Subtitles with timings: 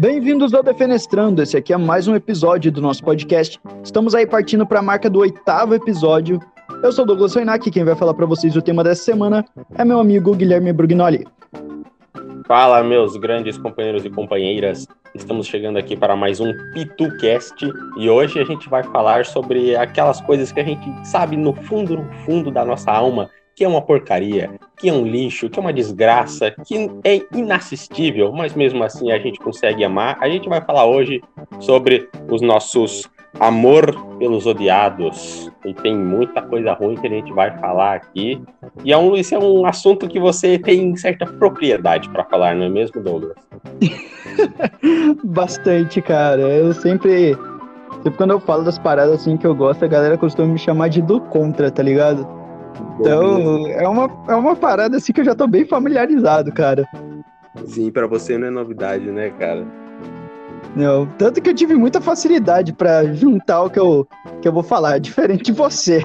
[0.00, 1.42] Bem-vindos ao Defenestrando.
[1.42, 3.60] Esse aqui é mais um episódio do nosso podcast.
[3.84, 6.40] Estamos aí partindo para a marca do oitavo episódio.
[6.82, 9.44] Eu sou Douglas Soinac, quem vai falar para vocês o tema dessa semana
[9.76, 11.26] é meu amigo Guilherme Brugnoli.
[12.48, 14.88] Fala, meus grandes companheiros e companheiras.
[15.14, 20.18] Estamos chegando aqui para mais um PituCast e hoje a gente vai falar sobre aquelas
[20.22, 23.28] coisas que a gente sabe no fundo, no fundo da nossa alma
[23.60, 28.32] que é uma porcaria, que é um lixo, que é uma desgraça, que é inassistível,
[28.32, 30.16] mas mesmo assim a gente consegue amar.
[30.18, 31.22] A gente vai falar hoje
[31.58, 33.06] sobre os nossos
[33.38, 35.52] amor pelos odiados.
[35.62, 38.42] E tem muita coisa ruim que a gente vai falar aqui.
[38.82, 42.64] E é um, esse é um assunto que você tem certa propriedade para falar, não
[42.64, 43.36] é mesmo, Douglas?
[45.22, 46.40] Bastante, cara.
[46.40, 47.36] Eu sempre.
[48.02, 50.88] Sempre quando eu falo das paradas assim que eu gosto, a galera costuma me chamar
[50.88, 52.39] de do contra, tá ligado?
[52.98, 56.86] Então, é uma, é uma parada assim que eu já tô bem familiarizado, cara.
[57.66, 59.66] Sim, para você não é novidade, né, cara?
[60.76, 64.06] Não, tanto que eu tive muita facilidade para juntar o que eu,
[64.40, 66.02] que eu vou falar, diferente de você.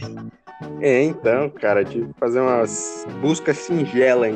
[0.81, 4.33] É, então, cara, tive que fazer umas buscas singelas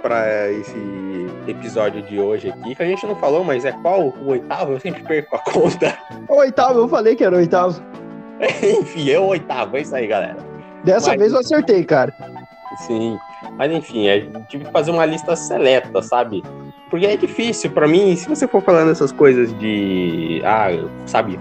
[0.00, 0.76] para esse
[1.46, 4.72] episódio de hoje aqui, que a gente não falou, mas é qual o oitavo?
[4.72, 5.98] Eu sempre perco a conta.
[6.28, 7.82] O oitavo, eu falei que era o oitavo.
[8.62, 10.51] Enfim, é o oitavo, é isso aí, galera.
[10.84, 11.18] Dessa Mas...
[11.18, 12.14] vez eu acertei, cara.
[12.86, 13.18] Sim.
[13.56, 16.42] Mas enfim, é, tive que fazer uma lista seleta, sabe?
[16.90, 20.68] Porque é difícil para mim, se você for falando essas coisas de, ah,
[21.06, 21.38] sabe,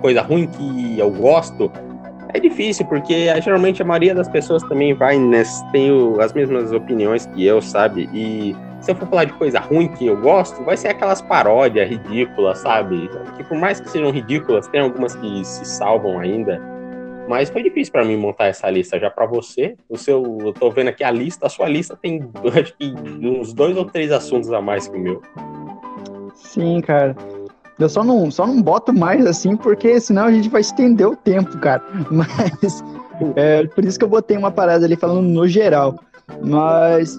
[0.00, 1.70] coisa ruim que eu gosto,
[2.32, 6.32] é difícil, porque ah, geralmente a maioria das pessoas também vai nessa, tem o, as
[6.32, 8.08] mesmas opiniões que eu, sabe?
[8.12, 11.88] E se eu for falar de coisa ruim que eu gosto, vai ser aquelas paródias
[11.88, 13.08] ridículas, sabe?
[13.36, 16.60] Que por mais que sejam ridículas, tem algumas que se salvam ainda.
[17.28, 19.76] Mas foi difícil para mim montar essa lista já para você.
[19.88, 22.20] O seu, eu tô vendo aqui a lista, a sua lista tem
[22.60, 22.94] acho que
[23.26, 25.22] uns dois ou três assuntos a mais que o meu.
[26.34, 27.16] Sim, cara.
[27.78, 31.16] Eu só não, só não boto mais assim, porque senão a gente vai estender o
[31.16, 31.82] tempo, cara.
[32.10, 32.84] Mas
[33.36, 35.98] é por isso que eu botei uma parada ali falando no geral.
[36.42, 37.18] Mas.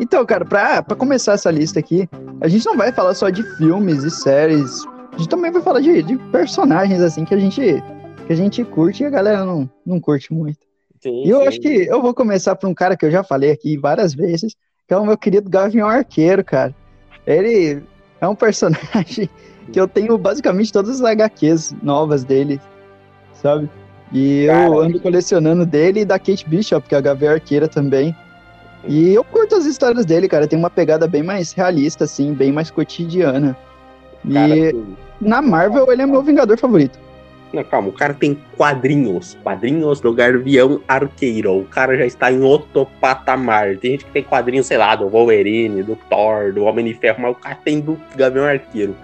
[0.00, 2.08] Então, cara, pra, começar essa lista aqui,
[2.40, 4.84] a gente não vai falar só de filmes e séries.
[5.12, 7.82] A gente também vai falar de, de personagens, assim, que a gente
[8.30, 10.60] que a gente curte e a galera não, não curte muito.
[11.00, 11.48] Sim, e eu sim.
[11.48, 14.54] acho que eu vou começar por um cara que eu já falei aqui várias vezes,
[14.86, 16.72] que é o meu querido Gavião Arqueiro, cara.
[17.26, 17.82] Ele
[18.20, 19.28] é um personagem
[19.72, 22.60] que eu tenho basicamente todas as HQs novas dele,
[23.34, 23.68] sabe?
[24.12, 27.66] E cara, eu ando colecionando dele e da Kate Bishop, que é a Gavião Arqueira
[27.66, 28.14] também.
[28.86, 30.46] E eu curto as histórias dele, cara.
[30.46, 33.56] Tem uma pegada bem mais realista, assim, bem mais cotidiana.
[34.32, 34.84] Cara, e
[35.20, 37.09] na Marvel ele é meu Vingador favorito.
[37.52, 39.36] Não, calma, o cara tem quadrinhos.
[39.42, 41.58] Quadrinhos do Gavião Arqueiro.
[41.58, 43.76] O cara já está em outro patamar.
[43.76, 47.22] Tem gente que tem quadrinhos, sei lá, do Wolverine, do Thor, do Homem de Ferro,
[47.22, 48.94] mas o cara tem do Gavião Arqueiro.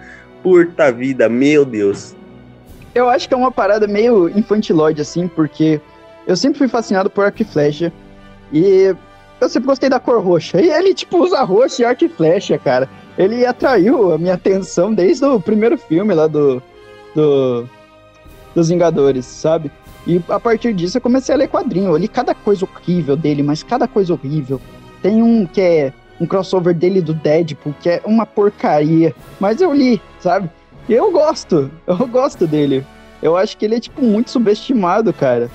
[0.41, 2.15] Puta vida, meu Deus.
[2.95, 5.81] Eu acho que é uma parada meio infantilóide, assim, porque
[6.25, 7.91] eu sempre fui fascinado por arco e flecha.
[8.51, 8.95] E
[9.39, 10.61] eu sempre gostei da cor roxa.
[10.61, 12.89] E ele, tipo, usa roxo e arco e flecha, cara.
[13.17, 16.61] Ele atraiu a minha atenção desde o primeiro filme lá do.
[17.13, 17.67] do
[18.55, 19.71] dos Vingadores, sabe?
[20.05, 21.91] E a partir disso eu comecei a ler quadrinho.
[21.91, 24.61] Eu li cada coisa horrível dele, mas cada coisa horrível.
[25.01, 29.13] Tem um que é um crossover dele do Deadpool, que é uma porcaria.
[29.39, 30.49] Mas eu li, sabe?
[30.87, 31.69] E eu gosto.
[31.85, 32.85] Eu gosto dele.
[33.21, 35.49] Eu acho que ele é, tipo, muito subestimado, cara.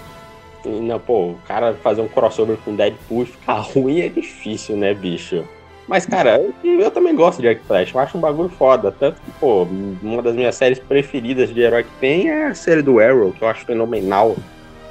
[0.64, 5.44] Não, pô, o cara fazer um crossover com Deadpool ficar ruim é difícil, né, bicho?
[5.87, 8.93] Mas, cara, eu, eu, também gosto de Arc Flash, eu acho um bagulho foda.
[8.93, 9.66] Tanto que, pô,
[10.03, 13.43] uma das minhas séries preferidas de herói que tem é a série do Arrow, que
[13.43, 14.37] eu acho fenomenal.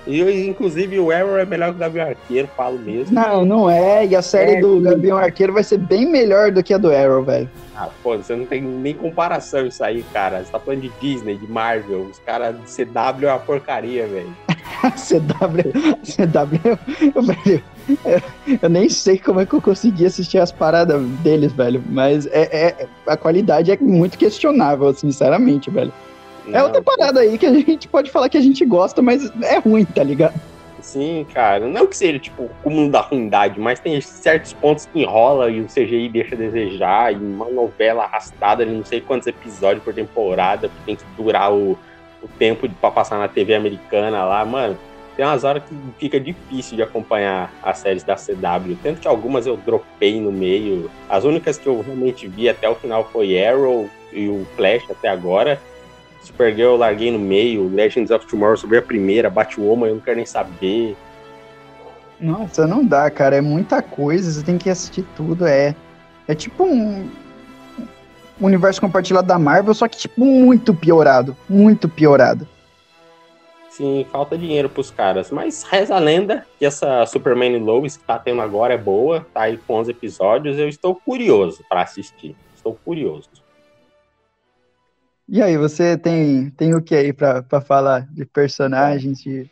[0.05, 3.13] E, inclusive, o Arrow é melhor que o Gavião Arqueiro, falo mesmo.
[3.13, 4.05] Não, não é.
[4.05, 6.91] E a série é, do Gavião Arqueiro vai ser bem melhor do que a do
[6.91, 7.49] Arrow, velho.
[7.75, 10.43] Ah, pô, você não tem nem comparação isso aí, cara.
[10.43, 12.07] Você tá falando de Disney, de Marvel.
[12.11, 14.35] Os caras de CW é uma porcaria, velho.
[14.81, 15.71] CW,
[16.03, 17.63] CW, velho,
[18.61, 21.83] eu nem sei como é que eu consegui assistir as paradas deles, velho.
[21.89, 25.93] Mas é, é a qualidade é muito questionável, sinceramente, velho.
[26.45, 29.31] Não, é outra parada aí que a gente pode falar que a gente gosta, mas
[29.43, 30.39] é ruim, tá ligado?
[30.81, 31.67] Sim, cara.
[31.67, 35.67] Não que seja, tipo, comum da ruindade, mas tem certos pontos que enrola e o
[35.67, 37.13] CGI deixa a desejar.
[37.13, 41.53] E uma novela arrastada de não sei quantos episódios por temporada, que tem que durar
[41.53, 41.77] o,
[42.23, 44.77] o tempo pra passar na TV americana lá, mano
[45.15, 48.77] tem umas horas que fica difícil de acompanhar as séries da CW.
[48.81, 50.89] Tanto que algumas eu dropei no meio.
[51.09, 55.09] As únicas que eu realmente vi até o final foi Arrow e o Flash até
[55.09, 55.59] agora.
[56.23, 57.67] Supergirl eu larguei no meio.
[57.73, 59.29] Legends of Tomorrow vi a primeira.
[59.29, 60.95] Batwoman eu não quero nem saber.
[62.19, 63.35] Nossa, não dá, cara.
[63.35, 64.31] É muita coisa.
[64.31, 65.45] Você tem que assistir tudo.
[65.45, 65.75] É,
[66.27, 67.09] é tipo um.
[68.39, 71.35] universo compartilhado da Marvel, só que, tipo, muito piorado.
[71.49, 72.47] Muito piorado.
[73.71, 75.31] Sim, falta dinheiro pros caras.
[75.31, 79.43] Mas reza a lenda que essa Superman Lois que tá tendo agora é boa, tá
[79.43, 80.59] aí com 11 episódios.
[80.59, 82.35] Eu estou curioso para assistir.
[82.53, 83.29] Estou curioso.
[85.27, 89.49] E aí, você tem, tem o que aí pra, pra falar de personagens, de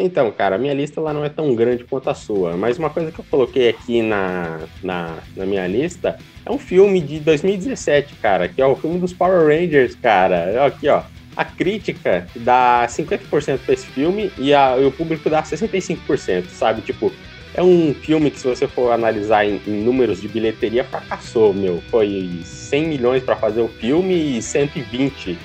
[0.00, 2.88] então, cara, a minha lista lá não é tão grande quanto a sua, mas uma
[2.88, 6.16] coisa que eu coloquei aqui na, na, na, minha lista
[6.46, 10.64] é um filme de 2017, cara, que é o filme dos Power Rangers, cara.
[10.64, 11.02] Aqui, ó.
[11.38, 16.82] A crítica dá 50% pra esse filme e, a, e o público dá 65%, sabe?
[16.82, 17.12] Tipo,
[17.54, 21.80] é um filme que, se você for analisar em, em números de bilheteria, fracassou, meu.
[21.92, 25.38] Foi 100 milhões para fazer o filme e 120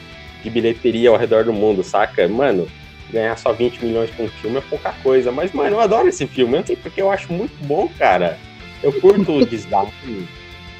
[0.43, 2.27] de bilheteria ao redor do mundo, saca?
[2.27, 2.67] Mano,
[3.11, 5.31] ganhar só 20 milhões com um filme é pouca coisa.
[5.31, 6.57] Mas, mano, eu adoro esse filme.
[6.57, 8.39] Eu sei porque eu acho muito bom, cara.
[8.81, 10.27] Eu curto o desgaste.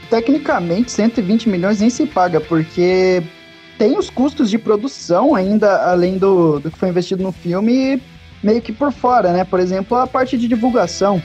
[0.09, 3.21] Tecnicamente, 120 milhões nem se paga, porque
[3.83, 8.01] tem os custos de produção ainda, além do, do que foi investido no filme,
[8.41, 9.44] meio que por fora, né?
[9.44, 11.21] Por exemplo, a parte de divulgação.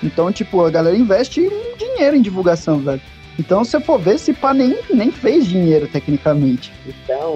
[0.00, 3.02] Então, tipo, a galera investe dinheiro em divulgação, velho.
[3.40, 6.72] Então, se for ver, esse pá nem, nem fez dinheiro, tecnicamente.
[6.86, 7.34] Então,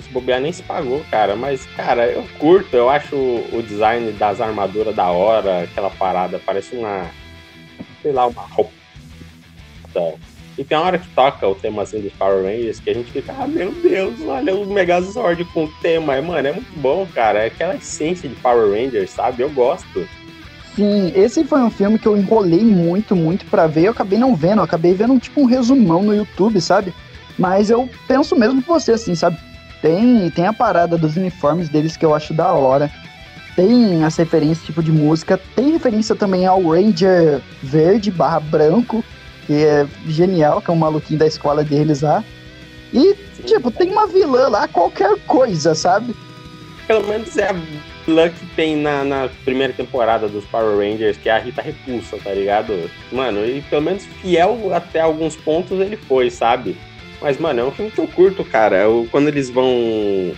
[0.00, 1.34] se bobear nem se pagou, cara.
[1.34, 6.76] Mas, cara, eu curto, eu acho o design das armaduras da hora, aquela parada, parece
[6.76, 7.10] uma.
[8.02, 8.70] Sei lá, uma roupa.
[10.60, 13.34] E tem uma hora que toca o temazinho dos Power Rangers que a gente fica,
[13.38, 16.20] ah, meu Deus, olha o Megazord com o tema.
[16.20, 17.38] Mano, é muito bom, cara.
[17.38, 19.42] É aquela essência de Power Rangers, sabe?
[19.42, 20.06] Eu gosto.
[20.76, 23.84] Sim, esse foi um filme que eu enrolei muito, muito para ver.
[23.84, 26.92] Eu acabei não vendo, eu acabei vendo tipo um resumão no YouTube, sabe?
[27.38, 29.38] Mas eu penso mesmo que você, assim, sabe?
[29.80, 32.90] Tem, tem a parada dos uniformes deles que eu acho da hora.
[33.56, 35.40] Tem as referências, tipo de música.
[35.56, 39.02] Tem referência também ao Ranger verde barra branco,
[39.50, 42.22] que é genial, que é um maluquinho da escola deles lá.
[42.92, 46.14] E, tipo, tem uma vilã lá, qualquer coisa, sabe?
[46.86, 47.54] Pelo menos é a
[48.06, 52.16] vilã que tem na, na, primeira temporada dos Power Rangers, que é a Rita Repulsa,
[52.22, 52.88] tá ligado?
[53.10, 56.76] Mano, e pelo menos fiel até alguns pontos ele foi, sabe?
[57.20, 58.76] Mas, mano, é um filme que eu curto, cara.
[58.76, 59.68] Eu, quando eles vão,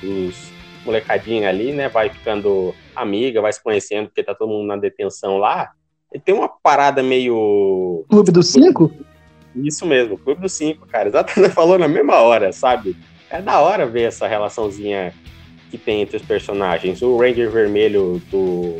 [0.03, 0.51] os
[0.87, 5.37] molecadinhos ali, né, vai ficando amiga, vai se conhecendo, porque tá todo mundo na detenção
[5.37, 5.71] lá.
[6.19, 8.05] Tem uma parada meio.
[8.09, 8.91] Clube dos Cinco?
[9.55, 11.09] Isso mesmo, Clube dos Cinco, cara.
[11.09, 12.97] Exatamente, falou na mesma hora, sabe?
[13.31, 15.13] É da hora ver essa relaçãozinha
[15.71, 17.01] que tem entre os personagens.
[17.03, 18.77] O Ranger Vermelho do.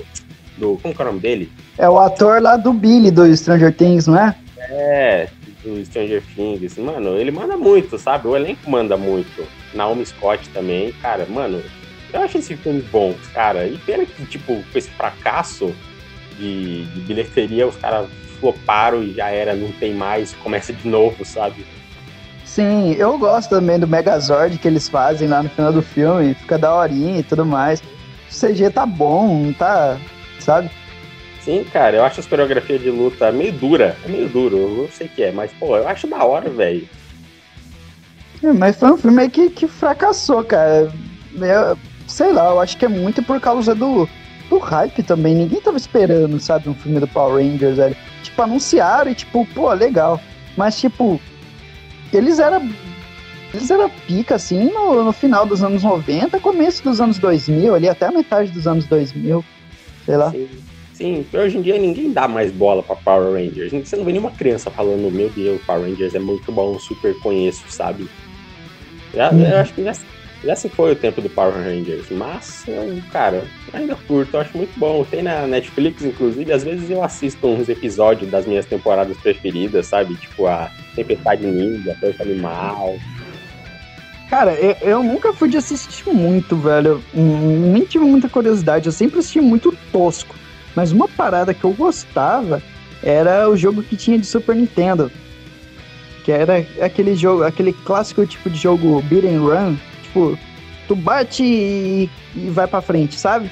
[0.59, 1.51] do como é o nome dele?
[1.79, 4.37] É o ator lá do Billy do Stranger Things, não é?
[4.59, 5.29] É,
[5.65, 6.77] do Stranger Things.
[6.77, 8.29] Mano, ele manda muito, sabe?
[8.29, 9.47] O elenco manda muito.
[9.75, 10.93] Naomi Scott também.
[11.01, 11.63] Cara, mano,
[12.13, 13.67] eu acho esse filme bom, cara.
[13.67, 15.75] E pena que, tipo, com esse fracasso
[16.43, 18.09] de, de bilheteria, os caras
[18.41, 21.65] floparam e já era, não tem mais, começa de novo, sabe?
[22.45, 26.59] Sim, eu gosto também do Megazord que eles fazem lá no final do filme, fica
[26.59, 27.81] da horinha e tudo mais.
[27.81, 29.97] O CG tá bom, tá,
[30.41, 30.69] sabe?
[31.41, 34.89] Sim, cara, eu acho as coreografias de luta meio dura, é meio duro, eu não
[34.89, 36.89] sei o que é, mas, pô, eu acho da hora, velho.
[38.43, 40.93] É, mas foi um filme que, que fracassou, cara.
[41.35, 44.09] Eu, sei lá, eu acho que é muito por causa do,
[44.53, 45.35] do hype também.
[45.35, 47.97] Ninguém tava esperando, sabe, um filme do Power Rangers, velho.
[48.23, 50.21] Tipo, anunciaram e, tipo, pô, legal.
[50.57, 51.19] Mas, tipo,
[52.13, 52.69] eles eram
[53.55, 57.87] eles eram pica, assim, no, no, final dos anos 90, começo dos anos 2000, ali
[57.87, 59.45] até a metade dos anos 2000,
[60.07, 60.31] sei lá.
[60.31, 60.49] Sim,
[60.95, 61.27] sim.
[61.35, 63.73] hoje em dia ninguém dá mais bola pra Power Rangers.
[63.73, 67.63] Você não vê nenhuma criança falando, meu Deus, Power Rangers é muito bom, super conheço,
[67.69, 68.09] sabe?
[69.15, 69.45] Já, hum.
[69.45, 69.93] Eu acho que já,
[70.45, 72.65] já se foi o tempo do Power Rangers, mas,
[73.13, 75.05] cara, ainda curto, acho muito bom.
[75.05, 80.15] Tem na Netflix, inclusive, às vezes eu assisto uns episódios das minhas temporadas preferidas, sabe?
[80.17, 82.97] Tipo a Tempestade Ninja, Força Animal.
[84.29, 87.03] Cara, eu, eu, nunca fui de assistir muito, velho.
[87.15, 90.35] Nem tive muita curiosidade, eu sempre assisti muito tosco.
[90.75, 92.63] Mas uma parada que eu gostava
[93.03, 95.13] era o jogo que tinha de Super Nintendo.
[96.25, 99.77] Que era aquele jogo, aquele clássico tipo de jogo beat and run,
[100.13, 100.39] tipo,
[100.87, 103.51] tu bate e, e vai pra frente, sabe?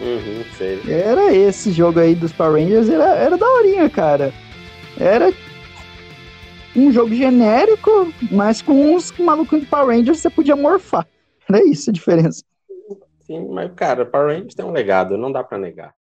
[0.00, 0.80] Uhum, sei.
[0.88, 4.32] Era esse jogo aí dos Power Rangers, era, era daorinha, cara.
[4.98, 5.32] Era
[6.74, 11.06] um jogo genérico, mas com uns malucos de Power Rangers você podia morfar.
[11.48, 12.42] Era isso a diferença.
[13.20, 15.94] Sim, mas, cara, Power Rangers tem um legado, não dá pra negar.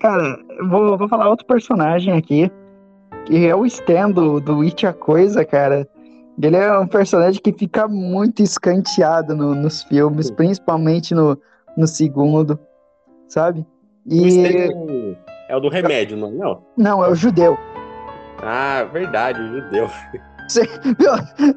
[0.00, 2.50] Cara, vou, vou falar outro personagem aqui,
[3.26, 5.86] que é o Stan do, do It a Coisa, cara.
[6.40, 10.34] Ele é um personagem que fica muito escanteado no, nos filmes, Sim.
[10.34, 11.38] principalmente no,
[11.76, 12.58] no segundo,
[13.28, 13.66] sabe?
[14.06, 15.16] E...
[15.48, 16.32] É o do remédio, não é?
[16.32, 17.58] Não, não é o judeu.
[18.42, 19.90] Ah, verdade, o judeu.
[20.48, 20.66] Você,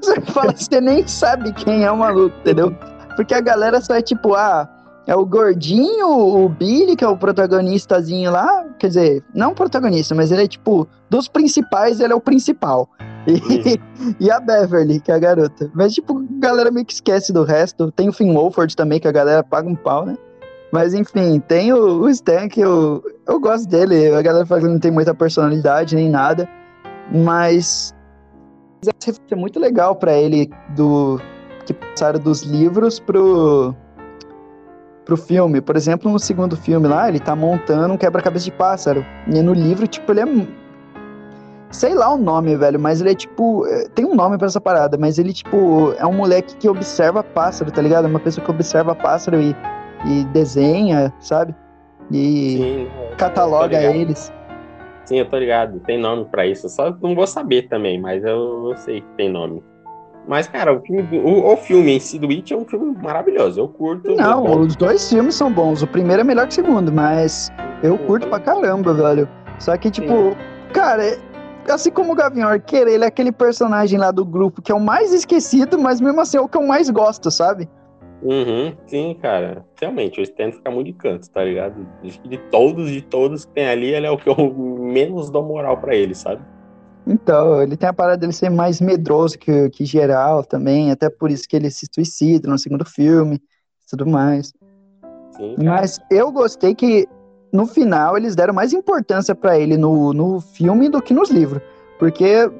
[0.02, 2.76] você fala, você nem sabe quem é o maluco, entendeu?
[3.16, 4.68] Porque a galera só é tipo, ah,
[5.06, 8.66] é o gordinho, o Billy, que é o protagonistazinho lá.
[8.80, 12.90] Quer dizer, não o protagonista, mas ele é tipo, dos principais, ele é o principal.
[13.28, 13.80] E,
[14.26, 15.70] e, a Beverly, que é a garota.
[15.74, 17.92] Mas, tipo, a galera meio que esquece do resto.
[17.92, 20.18] Tem o Finn Wolford também, que a galera paga um pau, né?
[20.72, 24.14] Mas, enfim, tem o, o Stan, que eu, eu gosto dele.
[24.14, 26.48] A galera fala que não tem muita personalidade nem nada.
[27.14, 27.94] Mas
[29.32, 31.20] é muito legal para ele do
[31.66, 33.74] que passaram dos livros pro
[35.06, 35.62] pro filme.
[35.62, 39.06] Por exemplo, no segundo filme lá, ele tá montando um quebra-cabeça de pássaro.
[39.28, 40.26] E no livro, tipo, ele é.
[41.72, 43.66] Sei lá o nome, velho, mas ele é tipo.
[43.68, 47.24] É, tem um nome para essa parada, mas ele, tipo, é um moleque que observa
[47.24, 48.06] pássaro, tá ligado?
[48.06, 49.56] É uma pessoa que observa pássaro e,
[50.06, 51.56] e desenha, sabe?
[52.12, 54.32] E Sim, cataloga eles.
[55.06, 55.80] Sim, eu tô ligado.
[55.82, 56.70] Tem nome para isso.
[56.70, 59.64] Só não vou saber também, mas eu, eu sei que tem nome.
[60.28, 63.60] Mas, cara, o filme, o, o, filme em si do It é um filme maravilhoso.
[63.60, 64.16] Eu curto.
[64.16, 65.82] Não, os dois filmes são bons.
[65.82, 67.52] O primeiro é melhor que o segundo, mas
[67.82, 69.28] eu curto pra caramba, velho.
[69.60, 70.36] Só que, tipo, Sim.
[70.74, 71.20] cara, é,
[71.70, 74.80] assim como o Gavião Arqueiro, ele é aquele personagem lá do grupo que é o
[74.80, 77.70] mais esquecido, mas mesmo assim é o que eu mais gosto, sabe?
[78.22, 79.66] Uhum, sim, cara.
[79.80, 81.86] Realmente, o Stan fica muito de canto, tá ligado?
[82.02, 85.78] De todos, de todos que tem ali, ele é o que eu menos dou moral
[85.78, 86.42] para ele, sabe?
[87.06, 91.30] Então, ele tem a parada dele ser mais medroso que, que geral também, até por
[91.30, 93.42] isso que ele se suicida no segundo filme
[93.96, 94.54] tudo mais.
[95.38, 97.08] Sim, Mas eu gostei que
[97.52, 101.62] no final eles deram mais importância para ele no, no filme do que nos livros.
[102.00, 102.52] Porque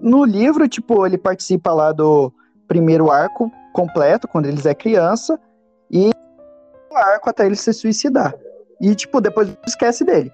[0.00, 2.32] no livro, tipo, ele participa lá do
[2.68, 5.38] primeiro arco completo, quando eles é criança,
[5.90, 6.10] e
[6.90, 8.34] o arco até ele se suicidar.
[8.80, 10.32] E, tipo, depois esquece dele.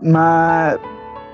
[0.00, 0.78] Mas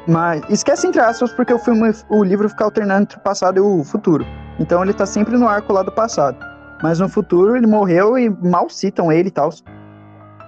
[0.06, 3.60] mas esquece entre aspas, porque o filme, o livro fica alternando entre o passado e
[3.60, 4.24] o futuro.
[4.58, 6.38] Então ele tá sempre no arco lá do passado.
[6.82, 9.50] Mas no futuro ele morreu e mal citam ele e tal.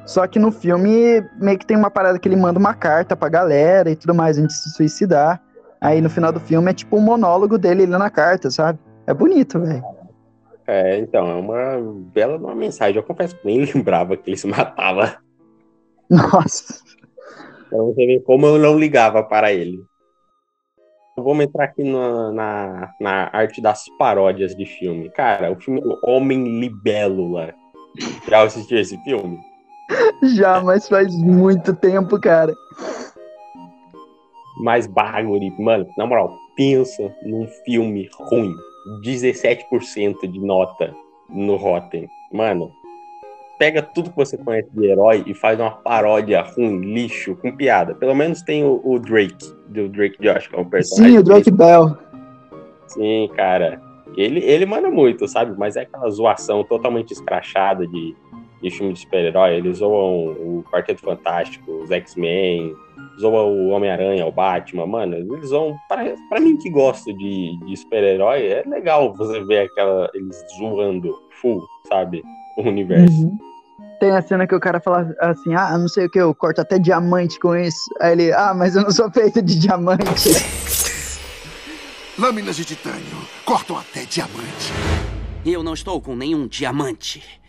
[0.06, 3.28] Só que no filme meio que tem uma parada que ele manda uma carta pra
[3.28, 5.40] galera e tudo mais antes de se suicidar.
[5.80, 8.78] Aí no final do filme é tipo um monólogo dele lendo a carta, sabe?
[9.06, 9.82] É bonito, velho.
[10.66, 12.96] É, então, é uma bela uma mensagem.
[12.96, 15.16] Eu confesso que nem lembrava que ele se matava.
[16.10, 16.74] Nossa.
[17.68, 19.84] Então você vê como eu não ligava para ele.
[21.16, 25.10] Vamos entrar aqui na, na, na, arte das paródias de filme.
[25.10, 27.54] Cara, o filme Homem Libélula.
[28.28, 29.38] Já assistiu esse filme?
[30.34, 32.54] Já, mas faz muito tempo, cara.
[34.62, 38.52] Mas bagulho, mano, na moral, pensa num filme ruim.
[39.04, 40.94] 17% de nota
[41.28, 42.08] no Rotten.
[42.32, 42.70] Mano,
[43.58, 47.94] pega tudo que você conhece de herói e faz uma paródia ruim, lixo, com piada.
[47.94, 51.12] Pelo menos tem o, o Drake, do Drake Josh, que é um personagem.
[51.12, 51.98] Sim, o Drake Bell.
[52.86, 53.80] Sim, cara.
[54.16, 55.54] Ele, ele manda muito, sabe?
[55.58, 58.14] Mas é aquela zoação totalmente escrachada de,
[58.62, 59.56] de filme de super-herói.
[59.56, 62.74] Eles zoam o Quarteto Fantástico, os X-Men,
[63.20, 64.86] zoam o Homem-Aranha, o Batman.
[64.86, 65.76] Mano, eles zoam.
[65.88, 70.10] Pra, pra mim que gosto de, de super-herói, é legal você ver aquela.
[70.14, 72.22] Eles zoando full, sabe?
[72.58, 73.22] O universo.
[73.22, 73.38] Uhum.
[74.00, 76.60] Tem a cena que o cara fala assim, ah, não sei o que, eu corto
[76.60, 77.78] até diamante com isso.
[78.00, 80.30] Aí ele, ah, mas eu não sou feito de diamante.
[82.18, 84.72] Lâminas de titânio cortam até diamante.
[85.46, 87.40] Eu não estou com nenhum diamante.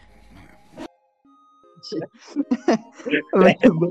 [3.34, 3.90] Muito bom.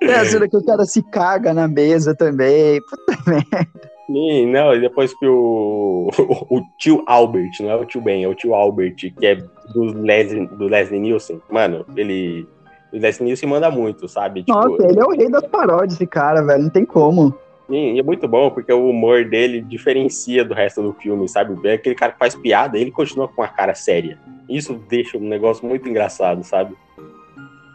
[0.00, 2.80] Tem a cena que o cara se caga na mesa também.
[2.80, 3.93] Puta merda.
[4.06, 8.28] Sim, não, depois que o, o, o, tio Albert, não é o tio Ben, é
[8.28, 12.46] o tio Albert, que é do Leslie, do Leslie Nielsen, mano, ele.
[12.92, 14.44] O Leslie Nielsen manda muito, sabe?
[14.44, 17.34] Tipo, Nossa, ele é o rei das paródias, esse cara, velho, não tem como.
[17.68, 21.56] Sim, e é muito bom, porque o humor dele diferencia do resto do filme, sabe?
[21.66, 24.18] É aquele cara que faz piada, ele continua com a cara séria.
[24.48, 26.76] Isso deixa um negócio muito engraçado, sabe?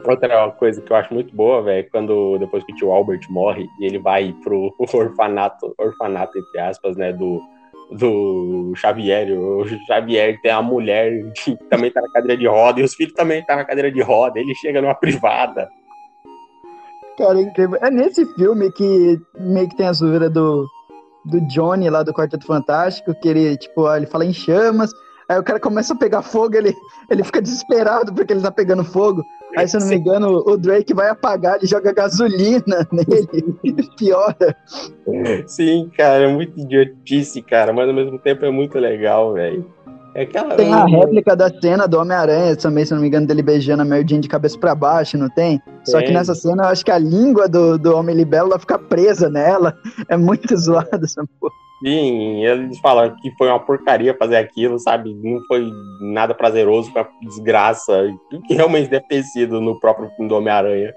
[0.06, 3.22] Outra coisa que eu acho muito boa, velho, é quando depois que o tio Albert
[3.30, 7.42] morre e ele vai pro orfanato, orfanato entre aspas, né, do,
[7.92, 9.38] do Xavier.
[9.38, 13.14] O Xavier tem a mulher que também tá na cadeira de roda e os filhos
[13.14, 14.40] também tá na cadeira de roda.
[14.40, 15.70] Ele chega numa privada.
[17.18, 17.78] Cara, é incrível.
[17.82, 20.66] É nesse filme que meio que tem a zoeira do,
[21.26, 24.92] do Johnny lá do Quarteto Fantástico, que ele, tipo, ele fala em chamas,
[25.28, 26.74] aí o cara começa a pegar fogo, ele,
[27.10, 29.22] ele fica desesperado porque ele tá pegando fogo.
[29.58, 34.56] Aí, se eu não me engano, o Drake vai apagar, ele joga gasolina nele piora.
[35.48, 39.66] Sim, cara, é muito idiotice, cara, mas ao mesmo tempo é muito legal, velho.
[40.16, 40.56] É aquela.
[40.56, 43.86] Tem a réplica da cena do Homem-Aranha também, se não me engano, dele beijando a
[43.86, 45.62] Mary Jane de cabeça pra baixo, não tem?
[45.84, 49.76] Só que nessa cena eu acho que a língua do, do Homem-Libélula fica presa nela.
[50.10, 51.54] É muito zoado essa porra.
[51.82, 55.14] Sim, eles falam que foi uma porcaria fazer aquilo, sabe?
[55.24, 55.72] Não foi
[56.02, 58.04] nada prazeroso, uma desgraça.
[58.34, 60.94] O que realmente deve ter sido no próprio filme do Homem-Aranha.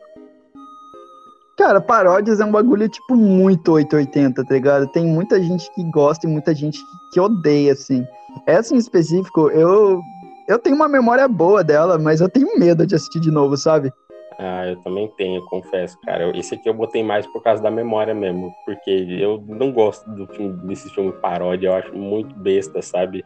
[1.56, 4.88] Cara, paródias é um bagulho, tipo, muito 880, tá ligado?
[4.88, 8.04] Tem muita gente que gosta e muita gente que, que odeia, assim.
[8.46, 10.00] Essa em específico, eu,
[10.48, 13.92] eu tenho uma memória boa dela, mas eu tenho medo de assistir de novo, sabe?
[14.38, 16.36] Ah, eu também tenho, confesso, cara.
[16.36, 20.26] Esse aqui eu botei mais por causa da memória mesmo, porque eu não gosto do
[20.28, 23.24] filme, desse filme paródia, eu acho muito besta, sabe?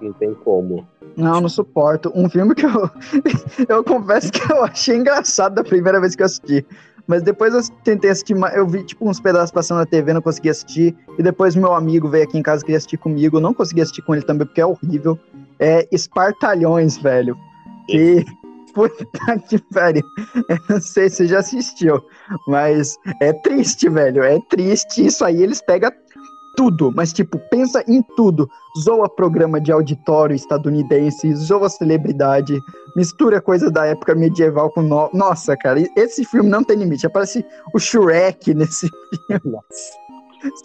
[0.00, 0.86] Não tem como.
[1.16, 2.12] Não, não suporto.
[2.14, 2.90] Um filme que eu.
[3.68, 6.64] eu confesso que eu achei engraçado da primeira vez que eu assisti.
[7.06, 8.36] Mas depois eu tentei assistir.
[8.54, 10.96] Eu vi, tipo, uns pedaços passando na TV, não consegui assistir.
[11.18, 13.40] E depois meu amigo veio aqui em casa queria assistir comigo.
[13.40, 15.18] Não consegui assistir com ele também, porque é horrível.
[15.58, 17.36] É Espartalhões, velho.
[17.88, 18.24] Que.
[18.74, 19.04] Puta
[19.48, 20.02] que pariu.
[20.48, 22.02] Eu não sei se você já assistiu.
[22.46, 24.22] Mas é triste, velho.
[24.22, 25.04] É triste.
[25.04, 25.90] Isso aí eles pegam
[26.56, 26.92] tudo.
[26.94, 28.48] Mas, tipo, pensa em tudo
[28.78, 32.60] zoa programa de auditório estadunidense, zoa celebridade,
[32.96, 34.82] mistura coisa da época medieval com.
[34.82, 35.10] No...
[35.12, 37.06] Nossa, cara, esse filme não tem limite.
[37.06, 38.88] Aparece o Shrek nesse.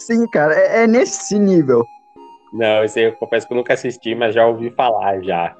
[0.00, 1.84] Sim, cara, é, é nesse nível.
[2.52, 5.54] Não, esse aí eu confesso que eu nunca assisti, mas já ouvi falar já.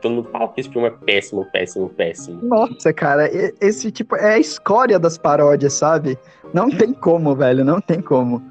[0.00, 2.40] Todo mundo fala que esse filme é péssimo, péssimo, péssimo.
[2.42, 3.28] Nossa, cara,
[3.60, 6.18] esse tipo é a escória das paródias, sabe?
[6.54, 8.42] Não tem como, velho, não tem como.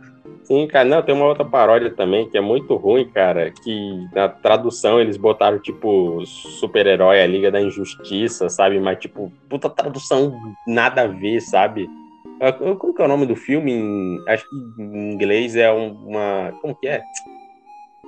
[0.44, 4.28] Sim, cara, não, tem uma outra paródia também que é muito ruim, cara, que na
[4.28, 8.80] tradução eles botaram, tipo, super-herói, a Liga da Injustiça, sabe?
[8.80, 11.88] Mas, tipo, puta tradução nada a ver, sabe?
[12.42, 13.72] Ah, Como que é o nome do filme?
[13.74, 16.54] Em- acho que em inglês é um- uma...
[16.62, 17.02] Como que é?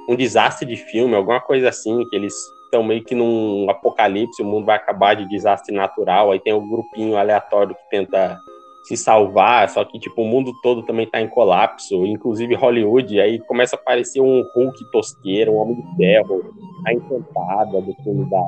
[0.10, 2.34] Um desastre de filme, alguma coisa assim, que eles
[2.66, 6.68] estão meio que num apocalipse, o mundo vai acabar de desastre natural, aí tem um
[6.70, 8.40] grupinho aleatório que tenta
[8.86, 13.40] se salvar, só que tipo o mundo todo também tá em colapso, inclusive Hollywood, aí
[13.40, 16.42] começa a aparecer um Hulk tosqueiro, um Homem de Ferro,
[16.88, 18.42] a Encantada do filme da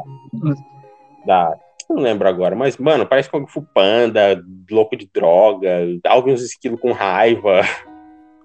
[1.25, 1.57] da
[1.93, 5.69] não lembro agora, mas mano, parece Kung Fu Panda, louco de droga,
[6.05, 7.61] Alvin os esquilos com raiva.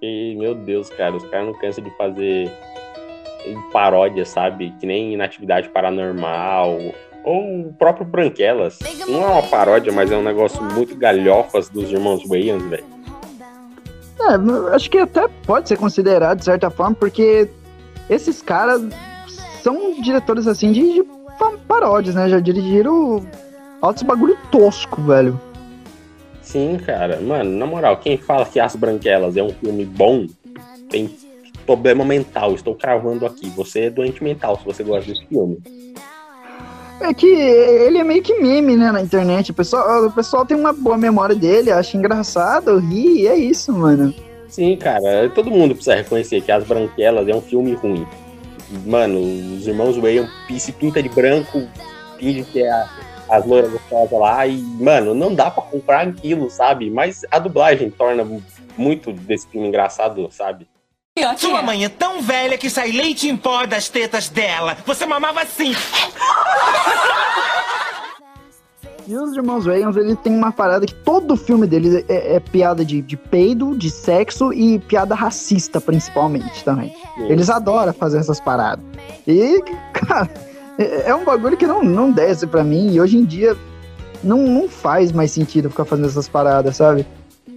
[0.01, 2.49] E meu Deus, cara, os caras não cansam de fazer
[3.73, 4.73] paródia, sabe?
[4.79, 6.79] Que nem Inatividade Paranormal,
[7.25, 8.79] ou o próprio Branquelas.
[9.09, 12.85] Não é uma paródia, mas é um negócio muito galhofas dos irmãos Wayans, velho.
[14.21, 17.49] É, acho que até pode ser considerado de certa forma, porque
[18.11, 18.83] esses caras
[19.63, 21.03] são diretores assim de, de
[21.67, 22.29] paródias, né?
[22.29, 23.25] Já dirigiram
[23.81, 25.41] altos bagulho tosco, velho.
[26.43, 27.21] Sim, cara.
[27.21, 30.27] Mano, na moral, quem fala que As Branquelas é um filme bom
[30.89, 31.11] tem
[31.67, 32.55] problema mental.
[32.55, 33.51] Estou cravando aqui.
[33.51, 35.59] Você é doente mental se você gosta desse filme.
[37.01, 39.51] É que ele é meio que meme, né, na internet.
[39.51, 43.73] O pessoal, o pessoal tem uma boa memória dele, acha engraçado, ri, e é isso,
[43.73, 44.13] mano.
[44.49, 45.29] Sim, cara.
[45.35, 48.07] Todo mundo precisa reconhecer que As Branquelas é um filme ruim.
[48.87, 50.29] Mano, os irmãos Wayans
[50.59, 51.67] se pinta de branco,
[52.19, 52.89] finge que é a,
[53.31, 56.91] as loiras gostosas lá e, mano, não dá pra comprar aquilo, sabe?
[56.91, 58.27] Mas a dublagem torna
[58.77, 60.69] muito desse filme engraçado, sabe?
[61.37, 64.77] Sua mãe é tão velha que sai leite em pó das tetas dela.
[64.87, 65.75] Você mamava assim.
[69.09, 72.85] E os irmãos Wayans, eles têm uma parada que todo filme deles é, é piada
[72.85, 76.95] de, de peido, de sexo e piada racista, principalmente, também.
[77.21, 78.85] Eles adoram fazer essas paradas.
[79.27, 80.31] E, cara,
[80.79, 82.93] é é um bagulho que não, não desce pra mim.
[82.93, 83.57] E hoje em dia
[84.23, 87.07] não, não faz mais sentido ficar fazendo essas paradas, sabe?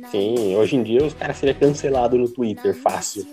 [0.09, 3.25] Sim, hoje em dia os caras seriam cancelados no Twitter, fácil.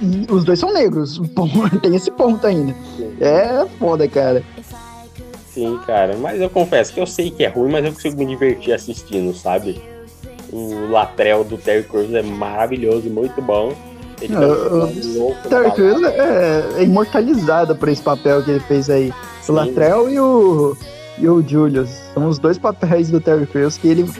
[0.00, 1.18] E os dois são negros.
[1.18, 1.48] Bom,
[1.82, 2.74] tem esse ponto ainda.
[3.20, 4.42] É foda, cara.
[5.52, 8.26] Sim, cara, mas eu confesso que eu sei que é ruim, mas eu consigo me
[8.26, 9.80] divertir assistindo, sabe?
[10.52, 13.72] O Latrell do Terry Crews é maravilhoso, muito bom.
[14.20, 14.34] Ele
[15.48, 15.70] tá?
[15.70, 19.12] Crews é, é imortalizado por esse papel que ele fez aí.
[19.42, 19.52] Sim.
[19.52, 20.76] O Latrell e o,
[21.18, 21.90] e o Julius.
[22.14, 24.10] São os dois papéis do Terry Crews que ele,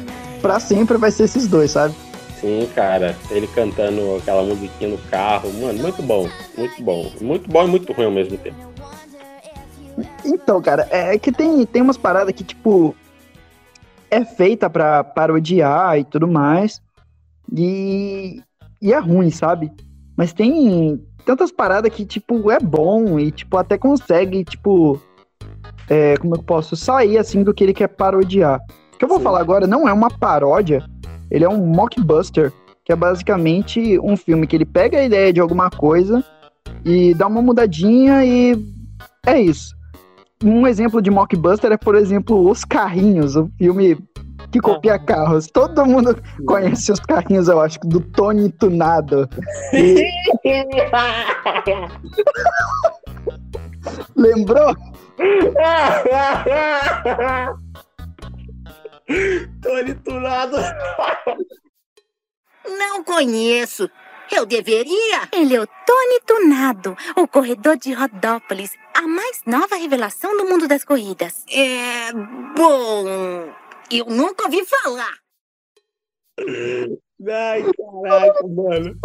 [0.43, 1.95] pra sempre, vai ser esses dois, sabe?
[2.41, 6.29] Sim, cara, ele cantando aquela musiquinha no carro, mano, muito bom,
[6.59, 7.11] muito bom.
[7.21, 8.57] Muito bom e muito ruim ao mesmo tempo.
[10.25, 12.95] Então, cara, é que tem, tem umas paradas que, tipo,
[14.11, 16.83] é feita pra parodiar e tudo mais.
[17.57, 18.43] E,
[18.81, 19.71] e é ruim, sabe?
[20.17, 25.01] Mas tem tantas paradas que, tipo, é bom e, tipo, até consegue, tipo,
[25.89, 28.61] é, como eu posso sair, assim, do que ele quer parodiar.
[28.95, 29.25] O que eu vou Sim.
[29.25, 30.85] falar agora não é uma paródia,
[31.31, 32.53] ele é um mockbuster,
[32.85, 36.23] que é basicamente um filme que ele pega a ideia de alguma coisa
[36.85, 38.55] e dá uma mudadinha e
[39.27, 39.75] é isso.
[40.43, 43.97] Um exemplo de mockbuster é, por exemplo, Os Carrinhos, o filme
[44.55, 45.49] que copia carros.
[45.49, 49.29] Todo mundo conhece os carrinhos, eu acho, do Tony Tunado.
[49.73, 50.07] E-
[54.15, 54.73] Lembrou?
[59.61, 60.57] Tô liturado.
[62.79, 63.91] Não conheço.
[64.33, 65.29] Eu deveria?
[65.33, 70.67] Ele é o Tony Tunado, o corredor de Rodópolis, a mais nova revelação do mundo
[70.67, 71.45] das corridas.
[71.53, 72.11] É.
[72.57, 73.53] Bom.
[73.97, 75.15] Eu nunca ouvi falar.
[77.29, 78.97] Ai, caraca, mano.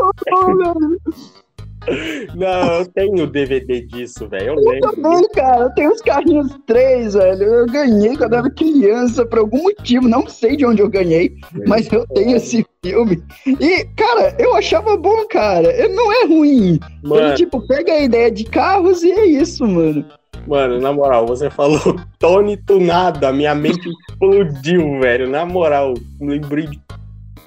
[2.35, 4.49] Não, eu tenho DVD disso, velho.
[4.49, 4.91] Eu lembro.
[4.91, 7.43] Também, cara, tem os carrinhos três, velho.
[7.43, 10.07] Eu ganhei quando eu era criança, por algum motivo.
[10.07, 11.35] Não sei de onde eu ganhei,
[11.67, 13.23] mas eu tenho esse filme.
[13.45, 15.71] E, cara, eu achava bom, cara.
[15.71, 16.67] Ele não é ruim.
[16.71, 20.03] Ele, Mano, tipo, pega a ideia de carros e é isso, mano.
[20.47, 21.79] Mano, na moral, você falou
[22.19, 25.29] Tony Tunado, a minha mente explodiu, velho.
[25.29, 26.79] Na moral, lembrei de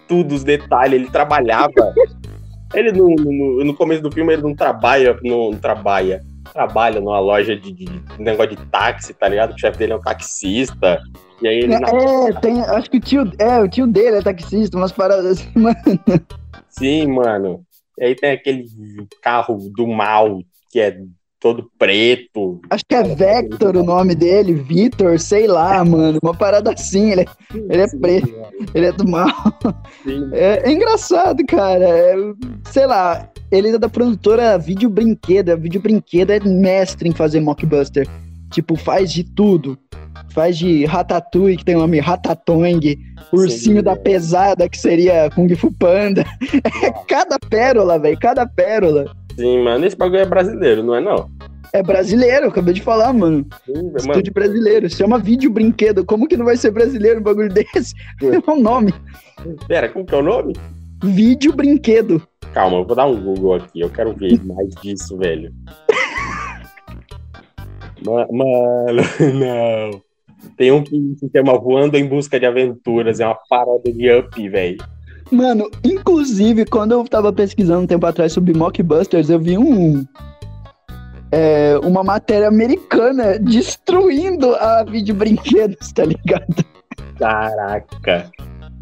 [0.09, 0.95] tudo, os detalhes.
[1.01, 1.73] Ele trabalhava.
[2.75, 6.23] Ele no, no, no começo do filme ele não trabalha, não, trabalha.
[6.53, 9.55] Trabalha numa loja de, de- de negócio de táxi, tá ligado?
[9.55, 11.01] O chefe dele é um taxista.
[11.41, 11.79] E aí ele.
[11.79, 15.25] na- É, tem, acho que o tio, é, o tio dele é taxista, umas paradas
[15.41, 15.77] assim, mano.
[16.69, 17.63] Sim, mano.
[17.99, 18.67] E aí tem aquele
[19.23, 20.99] carro do mal que é
[21.43, 22.61] todo preto.
[22.71, 26.21] Acho que é Vector o nome dele, Vitor, sei lá, mano.
[26.23, 28.33] Uma parada assim, ele é, ele é preto,
[28.73, 29.29] ele é do mal.
[30.33, 31.85] É, é engraçado, cara.
[31.85, 32.15] É,
[32.71, 35.51] sei lá, ele é da produtora Vídeo Brinquedo.
[35.51, 38.07] A Vídeo Brinquedo é mestre em fazer mockbuster.
[38.53, 39.77] Tipo, faz de tudo.
[40.31, 42.99] Faz de Ratatouille, que tem o nome Ratatouille,
[43.33, 43.83] Ursinho Sim.
[43.83, 46.25] da Pesada, que seria Kung Fu Panda.
[46.83, 49.05] É cada pérola, velho, cada pérola.
[49.37, 49.85] Sim, mano.
[49.87, 51.31] Esse bagulho é brasileiro, não é não?
[51.75, 53.47] É brasileiro, eu acabei de falar, mano.
[53.65, 53.97] Sim, mano.
[53.97, 54.91] Estúdio brasileiro.
[54.91, 56.05] Se chama Vídeo Brinquedo.
[56.05, 57.95] Como que não vai ser brasileiro um bagulho desse?
[58.23, 58.93] É o nome.
[59.67, 60.55] Pera, como que é o nome?
[61.03, 62.23] Vídeo Brinquedo.
[62.53, 63.81] Calma, eu vou dar um Google aqui.
[63.81, 65.53] Eu quero ver mais disso, velho.
[68.05, 69.03] Ma- Mano,
[69.39, 70.03] não.
[70.57, 73.21] Tem um que se chama Voando em Busca de Aventuras.
[73.21, 74.77] É uma paródia de Up, velho.
[75.33, 80.05] Mano, inclusive, quando eu tava pesquisando um tempo atrás sobre mockbusters, eu vi um.
[81.33, 86.63] é, uma matéria americana destruindo a vídeo brinquedos, tá ligado?
[87.19, 88.31] Caraca.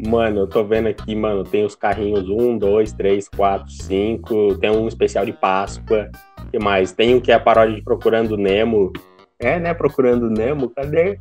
[0.05, 4.57] Mano, eu tô vendo aqui, mano, tem os carrinhos 1, 2, 3, 4, 5.
[4.57, 6.09] Tem um especial de Páscoa.
[6.39, 6.91] O que mais?
[6.91, 8.91] Tem um que é a paródia de Procurando Nemo.
[9.39, 9.73] É, né?
[9.73, 10.69] Procurando Nemo.
[10.71, 11.17] Cadê?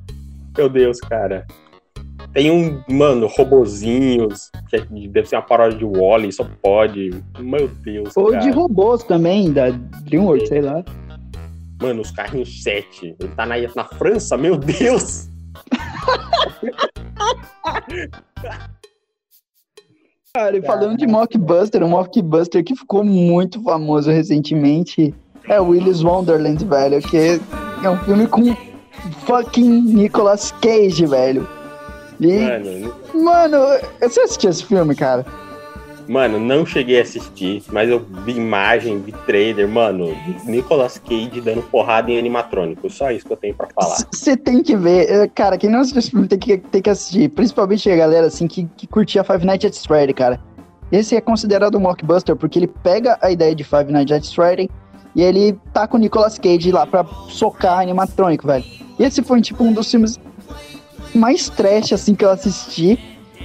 [0.57, 1.47] Meu Deus, cara.
[2.33, 7.11] Tem um, mano, robozinhos, que é- deve ser uma paródia de Wally, só pode.
[7.39, 8.39] Meu Deus, Ou cara.
[8.39, 10.85] de robôs também, da DreamWorks, sei lá.
[11.83, 13.17] Mano, os carrinhos 7.
[13.19, 15.29] Ele tá na, na França, meu Deus!
[20.33, 25.13] Cara, e falando de mockbuster, um mockbuster que ficou muito famoso recentemente
[25.49, 27.41] é Willy's Wonderland, velho, que
[27.83, 28.55] é um filme com
[29.27, 31.49] fucking Nicolas Cage, velho.
[32.21, 33.59] E, Mano, mano,
[34.01, 35.25] você assistiu esse filme, cara?
[36.07, 40.09] Mano, não cheguei a assistir, mas eu vi imagem, vi trailer, mano.
[40.45, 42.91] Nicolas Cage dando porrada em animatrônico.
[42.91, 43.97] Só isso que eu tenho pra falar.
[44.13, 46.91] Você tem que ver, é, cara, quem não assistiu esse filme tem que, tem que
[46.91, 47.29] assistir.
[47.29, 50.41] Principalmente a galera, assim, que, que curtia Five Nights at Freddy, cara.
[50.91, 54.69] Esse é considerado um mockbuster porque ele pega a ideia de Five Nights at Freddy
[55.15, 58.65] e ele tá com o Nicolas Cage lá pra socar animatrônico, velho.
[58.99, 60.19] E esse foi, tipo, um dos filmes
[61.15, 62.99] mais trash, assim, que eu assisti.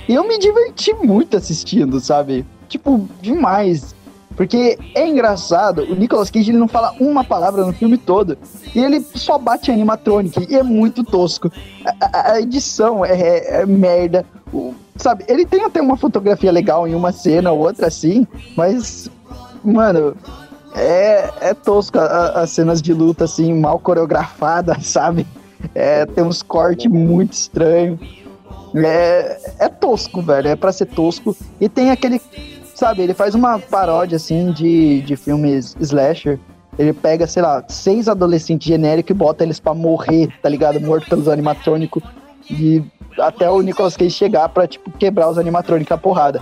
[0.07, 2.45] E eu me diverti muito assistindo, sabe?
[2.69, 3.93] Tipo, demais.
[4.35, 8.37] Porque é engraçado, o Nicolas Cage ele não fala uma palavra no filme todo.
[8.75, 10.45] E ele só bate animatronic.
[10.49, 11.49] E é muito tosco.
[12.01, 14.25] A, a- edição é, é merda.
[14.53, 18.27] O- sabe, ele tem até uma fotografia legal em uma cena ou outra assim.
[18.57, 19.09] Mas,
[19.63, 20.15] mano,
[20.75, 25.25] é, é tosco as cenas de luta assim, mal coreografadas, sabe?
[25.73, 27.99] É, tem uns cortes muito estranhos.
[28.75, 30.49] É, é tosco, velho.
[30.49, 31.35] É pra ser tosco.
[31.59, 32.21] E tem aquele.
[32.73, 36.39] Sabe, ele faz uma paródia assim de, de filmes slasher.
[36.77, 40.81] Ele pega, sei lá, seis adolescentes genéricos e bota eles pra morrer, tá ligado?
[40.81, 42.03] Morto pelos animatrônicos.
[42.49, 42.83] E
[43.17, 46.41] até o Nicolas Cage chegar pra, tipo, quebrar os animatrônicos a porrada.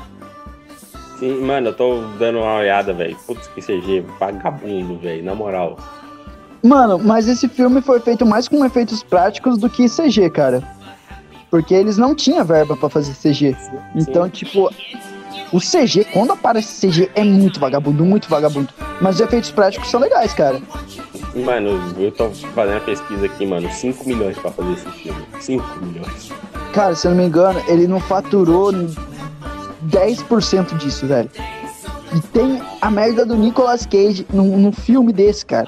[1.19, 3.15] Sim, mano, eu tô dando uma olhada, velho.
[3.28, 5.78] Putz, que CG vagabundo, velho, na moral.
[6.63, 10.63] Mano, mas esse filme foi feito mais com efeitos práticos do que CG, cara.
[11.52, 13.56] Porque eles não tinham verba pra fazer CG.
[13.93, 14.71] Então, tipo,
[15.52, 18.69] o CG, quando aparece CG, é muito vagabundo, muito vagabundo.
[19.02, 20.62] Mas os efeitos práticos são legais, cara.
[21.36, 23.69] Mano, eu tô fazendo a pesquisa aqui, mano.
[23.69, 25.26] 5 milhões pra fazer esse filme.
[25.39, 26.32] 5 milhões.
[26.73, 31.30] Cara, se eu não me engano, ele não faturou 10% disso, velho.
[32.15, 35.67] E tem a merda do Nicolas Cage num, num filme desse, cara.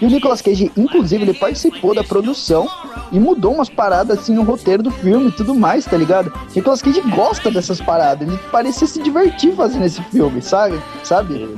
[0.00, 2.68] E o Nicolas Cage, inclusive, ele participou da produção
[3.10, 6.28] e mudou umas paradas assim no roteiro do filme e tudo mais, tá ligado?
[6.28, 8.28] O Nicolas Cage gosta dessas paradas.
[8.28, 10.78] Ele parecia se divertir fazendo esse filme, sabe?
[11.02, 11.56] Sabe?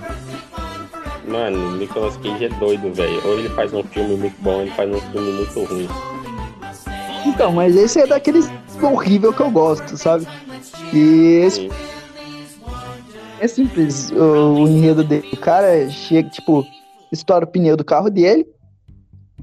[1.26, 3.20] Mano, o Nicolas Cage é doido, velho.
[3.24, 5.88] Ou ele faz um filme muito bom, ou ele faz um filme muito ruim.
[7.26, 8.48] Então, mas esse é daqueles
[8.80, 10.26] horrível que eu gosto, sabe?
[10.92, 11.70] E esse Sim.
[13.40, 14.10] É simples.
[14.10, 15.28] O, o enredo dele.
[15.32, 16.64] O cara chega, tipo,
[17.12, 18.46] estoura o pneu do carro dele.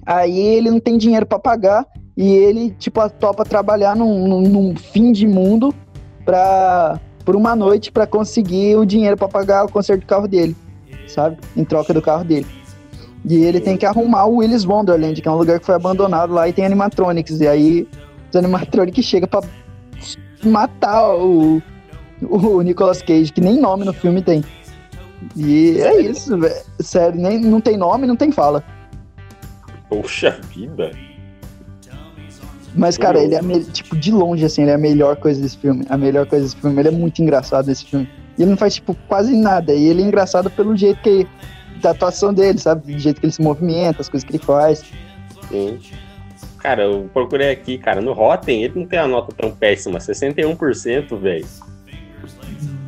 [0.05, 1.85] Aí ele não tem dinheiro pra pagar.
[2.15, 5.73] E ele, tipo, topa trabalhar num, num, fim de mundo
[6.23, 10.55] pra, por uma noite pra conseguir o dinheiro pra pagar o conserto do carro dele.
[11.07, 11.37] Sabe?
[11.55, 12.47] Em troca do carro dele.
[13.27, 16.33] E ele tem que arrumar o Willis Wonderland, que é um lugar que foi abandonado
[16.33, 17.41] lá e tem animatronics.
[17.41, 17.87] E aí
[18.29, 19.41] os animatronics chegam pra
[20.43, 21.61] matar o,
[22.29, 24.43] o Nicolas Cage, que nem nome no filme tem.
[25.35, 26.55] E é isso, velho.
[26.79, 28.63] Sério, nem, não tem nome, não tem fala.
[29.89, 30.91] Poxa vida.
[32.75, 35.85] Mas, cara, ele é, tipo, de longe, assim, ele é a melhor coisa desse filme.
[35.89, 36.77] A melhor coisa desse filme.
[36.79, 38.09] Ele é muito engraçado nesse filme.
[38.37, 39.73] E ele não faz, tipo, quase nada.
[39.73, 41.25] E ele é engraçado pelo jeito que.
[41.81, 42.93] da atuação dele, sabe?
[42.93, 44.83] Do jeito que ele se movimenta, as coisas que ele faz.
[45.47, 45.79] Sim.
[46.59, 48.01] Cara, eu procurei aqui, cara.
[48.01, 49.99] No Rotten, ele não tem a nota tão péssima.
[49.99, 51.45] 61%, velho.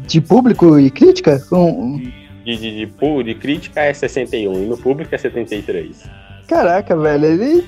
[0.07, 1.39] De público e crítica?
[1.49, 1.97] Com...
[2.45, 6.03] De, de, de, de crítica é 61 e no público é 73.
[6.47, 7.67] Caraca, velho, ele.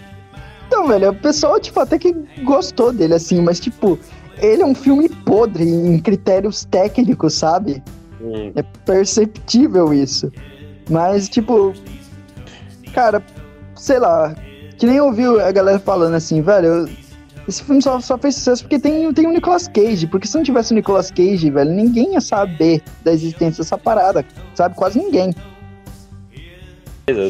[0.68, 4.00] Então, velho, o pessoal, tipo, até que gostou dele, assim, mas, tipo,
[4.38, 7.84] ele é um filme podre em critérios técnicos, sabe?
[8.22, 10.32] Hum, É perceptível isso.
[10.90, 11.74] Mas, tipo,
[12.94, 13.22] cara,
[13.76, 14.34] sei lá,
[14.78, 16.90] que nem ouviu a galera falando assim, velho, eu-
[17.50, 20.08] esse filme só, só fez sucesso porque tem, tem o Nicolas Cage.
[20.08, 24.24] Porque se não tivesse o Nicolas Cage, velho, ninguém ia saber da existência dessa parada,
[24.54, 24.76] sabe?
[24.76, 25.34] Quase ninguém.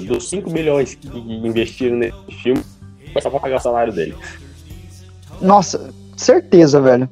[0.06, 2.62] dos 5 milhões que investiram nesse filme,
[3.22, 4.16] só pra pagar o salário dele.
[5.42, 7.10] Nossa, certeza, velho.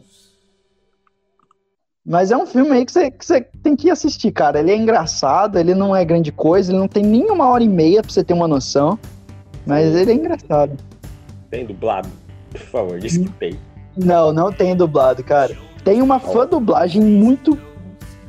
[2.06, 4.60] Mas é um filme aí que você, que você tem que assistir, cara.
[4.60, 7.70] Ele é engraçado, ele não é grande coisa, ele não tem nem uma hora e
[7.70, 9.00] meia pra você ter uma noção.
[9.66, 10.78] Mas ele é engraçado.
[11.50, 12.10] Tem dublado?
[12.52, 13.60] Por favor, diz que tem.
[13.96, 15.56] Não, não tem dublado, cara.
[15.84, 17.58] Tem uma fã dublagem muito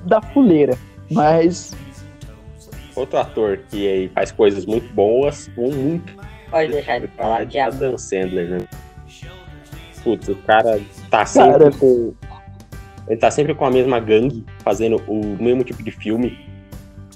[0.05, 0.77] da fuleira,
[1.11, 1.75] mas
[2.95, 6.13] Outro ator que aí faz coisas muito boas, um muito
[6.51, 7.75] Pode deixar de falar de amor.
[7.75, 8.59] Adam Sandler, né?
[10.03, 11.71] Putz, o cara tá sempre Cara.
[11.73, 12.15] com.
[13.07, 16.39] Ele tá sempre com a mesma gangue, fazendo o mesmo tipo de filme.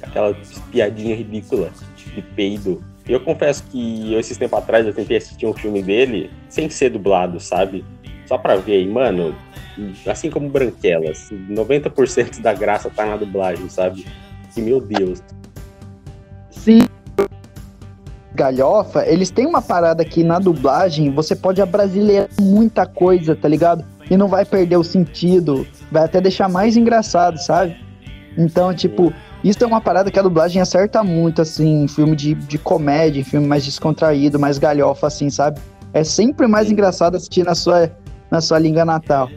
[0.02, 0.36] Aquela
[0.70, 2.82] piadinha ridícula de peido.
[3.12, 6.88] Eu confesso que eu, esses tempos atrás eu tentei assistir um filme dele sem ser
[6.88, 7.84] dublado, sabe?
[8.24, 9.34] Só pra ver, e, mano,
[10.06, 14.06] assim como Branquelas, 90% da graça tá na dublagem, sabe?
[14.56, 15.22] E meu Deus,
[16.50, 16.80] sim.
[18.34, 23.84] Galhofa, eles têm uma parada que na dublagem você pode abrasileirar muita coisa, tá ligado?
[24.10, 27.76] E não vai perder o sentido, vai até deixar mais engraçado, sabe?
[28.38, 32.34] Então, tipo, isso é uma parada que a dublagem acerta muito, assim, em filme de,
[32.34, 35.60] de comédia, em filme mais descontraído, mais galhofa, assim, sabe?
[35.92, 36.74] É sempre mais Sim.
[36.74, 37.90] engraçado assistir na sua,
[38.30, 39.28] na sua língua natal.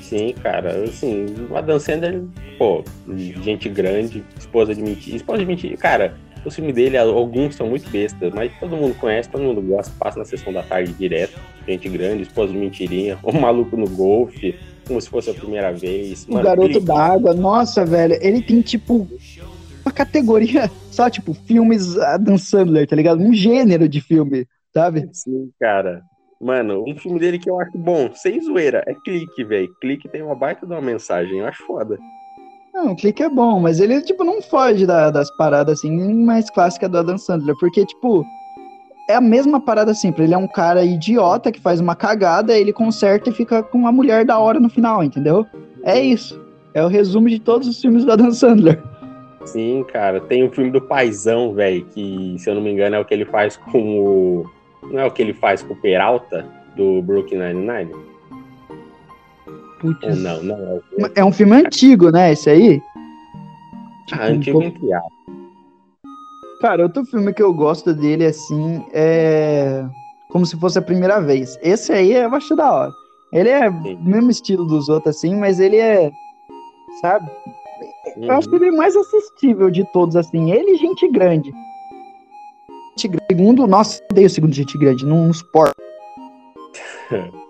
[0.00, 2.22] Sim, cara, assim, o Adam Sandler,
[2.58, 7.68] pô, gente grande, esposa de mentira, esposa de mentira, cara, o filme dele, alguns são
[7.68, 11.38] muito bestas, mas todo mundo conhece, todo mundo gosta, passa na sessão da tarde direto,
[11.66, 16.24] gente grande, esposa de mentirinha, o maluco no golfe, como se fosse a primeira vez.
[16.28, 16.86] O Mano, Garoto clique.
[16.86, 19.08] da Água, nossa, velho, ele tem tipo
[19.84, 23.20] uma categoria, só tipo filmes Adam Sandler, tá ligado?
[23.20, 25.08] Um gênero de filme, sabe?
[25.12, 26.02] Sim, cara.
[26.40, 29.72] Mano, um filme dele que eu acho bom, sem zoeira, é Clique, velho.
[29.80, 31.96] Clique tem uma baita de uma mensagem, eu acho foda.
[32.74, 35.90] Não, o clique é bom, mas ele tipo não foge da- das paradas assim
[36.24, 38.24] mais clássicas do Adam Sandler, porque tipo
[39.12, 40.24] é a mesma parada sempre.
[40.24, 43.92] Ele é um cara idiota que faz uma cagada, ele conserta e fica com uma
[43.92, 45.46] mulher da hora no final, entendeu?
[45.84, 46.40] É isso.
[46.74, 48.82] É o resumo de todos os filmes do Adam Sandler.
[49.44, 50.20] Sim, cara.
[50.20, 53.12] Tem o filme do Paizão, velho, que, se eu não me engano, é o que
[53.12, 54.50] ele faz com o.
[54.90, 56.46] Não é o que ele faz com o Peralta,
[56.76, 57.92] do Brooklyn Nine-Nine?
[59.80, 60.22] Putz.
[60.22, 60.82] Não, não é o.
[61.16, 62.32] É um filme antigo, né?
[62.32, 62.80] Esse aí?
[64.12, 65.12] Ah, antigo entre aspas.
[66.62, 69.84] Cara, outro filme que eu gosto dele, assim, é.
[70.30, 71.58] Como se fosse a primeira vez.
[71.60, 72.92] Esse aí eu acho da hora.
[73.32, 73.96] Ele é Sim.
[73.96, 76.10] o mesmo estilo dos outros, assim, mas ele é.
[77.00, 77.28] Sabe?
[78.16, 78.62] Eu acho que Uhum.
[78.64, 80.52] ele é mais assistível de todos, assim.
[80.52, 81.52] Ele e gente grande.
[82.96, 85.74] segundo, nossa, odeio o segundo gente grande, não suporto.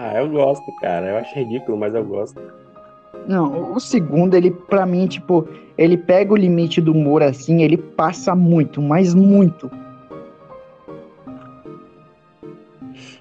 [0.00, 1.06] Ah, eu gosto, cara.
[1.08, 2.40] Eu acho ridículo, mas eu gosto.
[3.28, 7.76] Não, o segundo, ele, pra mim, tipo, ele pega o limite do humor assim, ele
[7.76, 9.70] passa muito, mas muito.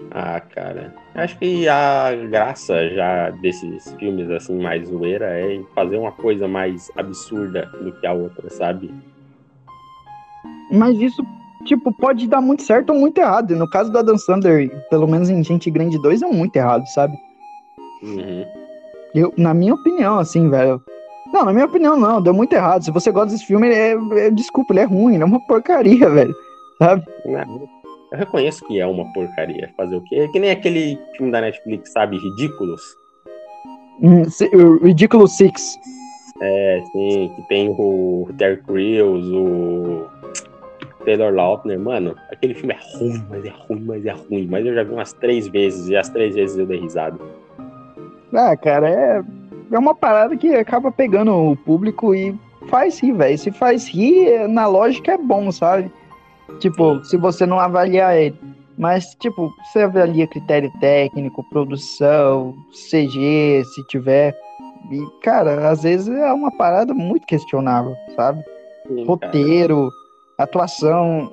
[0.09, 0.95] Ah, cara.
[1.13, 6.89] Acho que a graça já desses filmes assim mais zoeira é fazer uma coisa mais
[6.95, 8.89] absurda do que a outra, sabe?
[10.71, 11.21] Mas isso,
[11.65, 13.51] tipo, pode dar muito certo ou muito errado.
[13.51, 16.87] E no caso do Adam Sandler, pelo menos em Gente Grande 2, é muito errado,
[16.87, 17.17] sabe?
[18.01, 18.66] Uhum.
[19.17, 20.81] Eu, na minha opinião, assim, velho.
[21.33, 22.83] Não, na minha opinião, não, deu muito errado.
[22.83, 26.07] Se você gosta desse filme, é, é- desculpa, ele é ruim, ele é uma porcaria,
[26.09, 26.33] velho.
[26.77, 27.03] Sabe?
[27.25, 27.67] Não,
[28.11, 29.69] Eu reconheço que é uma porcaria.
[29.75, 30.15] Fazer o quê?
[30.17, 32.17] É que nem aquele filme da Netflix, sabe?
[32.17, 32.81] Ridículos.
[34.01, 35.77] Hum, se- o Ridiculous Six.
[36.39, 40.05] É, sim, que tem o Terry Crews, o
[41.03, 41.79] Taylor Lautner.
[41.79, 44.47] Mano, aquele filme é ruim, mas é ruim, mas é ruim.
[44.47, 47.17] Mas eu já vi umas três vezes e as três vezes eu dei risada.
[48.37, 49.23] Ah, cara, é,
[49.71, 52.35] é uma parada que acaba pegando o público e
[52.67, 53.35] faz rir, velho.
[53.35, 55.91] Se faz rir, é- na lógica é bom, sabe?
[56.59, 58.39] Tipo, se você não avaliar ele.
[58.77, 64.35] Mas, tipo, você avalia critério técnico, produção, CG, se tiver.
[64.91, 68.43] E, cara, às vezes é uma parada muito questionável, sabe?
[68.87, 69.07] Sim, cara.
[69.07, 69.89] Roteiro,
[70.37, 71.31] atuação,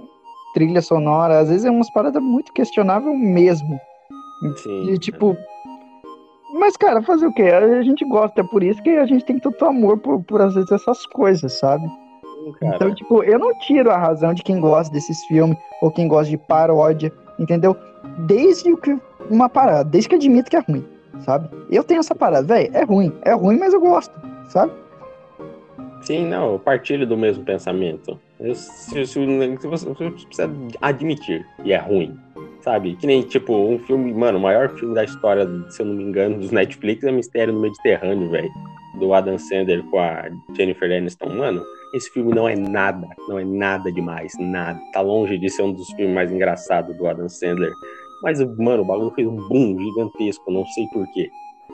[0.54, 3.78] trilha sonora, às vezes é umas paradas muito questionável mesmo.
[4.56, 4.88] Sim.
[4.90, 5.36] E tipo.
[6.54, 7.42] Mas, cara, fazer o quê?
[7.42, 10.54] A gente gosta, é por isso que a gente tem tanto amor por, por às
[10.54, 11.84] vezes essas coisas, sabe?
[12.60, 12.76] Cara.
[12.76, 16.30] Então, tipo, eu não tiro a razão de quem gosta desses filmes, ou quem gosta
[16.30, 17.76] de paródia, entendeu?
[18.18, 18.96] Desde que
[19.28, 20.84] uma parada, desde que admito que é ruim,
[21.20, 21.48] sabe?
[21.68, 24.14] Eu tenho essa parada, velho, é ruim, é ruim, mas eu gosto,
[24.48, 24.72] sabe?
[26.02, 28.20] Sim, não, eu partilho do mesmo pensamento.
[28.38, 32.16] Eu, se, se, se você, precisa admitir que é ruim,
[32.64, 32.96] sabe?
[32.96, 36.02] Que nem, tipo, um filme, mano, o maior filme da história, se eu não me
[36.02, 38.50] engano, dos Netflix é Mistério no Mediterrâneo, velho.
[38.98, 41.28] Do Adam Sandler com a Jennifer Aniston.
[41.28, 41.62] Mano,
[41.94, 44.80] esse filme não é nada, não é nada demais, nada.
[44.92, 47.72] Tá longe de ser um dos filmes mais engraçados do Adam Sandler.
[48.22, 51.28] Mas, mano, o bagulho fez um boom gigantesco, não sei porquê.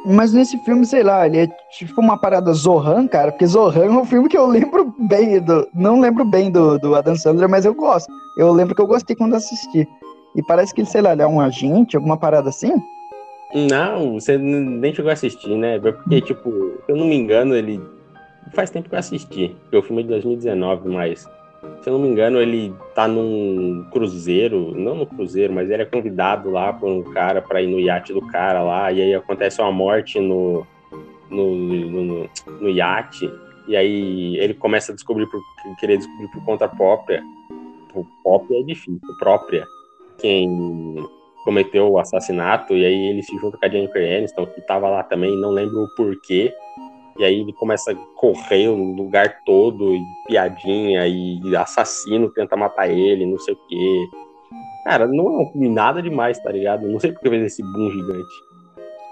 [0.04, 3.90] Mas nesse filme, sei lá, ele é tipo uma parada Zohan, cara, porque Zohan é
[3.90, 5.68] um filme que eu lembro bem do.
[5.74, 8.10] Não lembro bem do, do Adam Sandler, mas eu gosto.
[8.36, 9.86] Eu lembro que eu gostei quando assisti.
[10.34, 12.72] E parece que ele, sei lá, ele é um agente, alguma parada assim?
[13.52, 15.78] Não, você nem chegou a assistir, né?
[15.78, 16.50] Porque, tipo,
[16.86, 17.80] se eu não me engano, ele.
[18.52, 21.28] Faz tempo que eu assisti, porque o filme é de 2019, mas.
[21.82, 25.86] Se eu não me engano, ele tá num cruzeiro, não no cruzeiro, mas ele é
[25.86, 29.60] convidado lá por um cara pra ir no iate do cara lá, e aí acontece
[29.60, 30.66] uma morte no,
[31.30, 33.30] no, no, no- no iate,
[33.66, 35.40] e aí ele começa a descobrir por
[35.78, 37.22] querer descobrir por conta própria.
[37.92, 39.68] Por própria é difícil, própria.
[40.20, 40.96] Quem
[41.44, 45.02] cometeu o assassinato, e aí ele se junta com a Jennifer Aniston, que tava lá
[45.02, 46.52] também, não lembro o porquê.
[47.18, 52.88] E aí ele começa a correr o lugar todo, e piadinha, e assassino tenta matar
[52.88, 54.08] ele, não sei o quê.
[54.84, 56.86] Cara, não é nada demais, tá ligado?
[56.86, 58.50] Não sei porque fez esse boom gigante.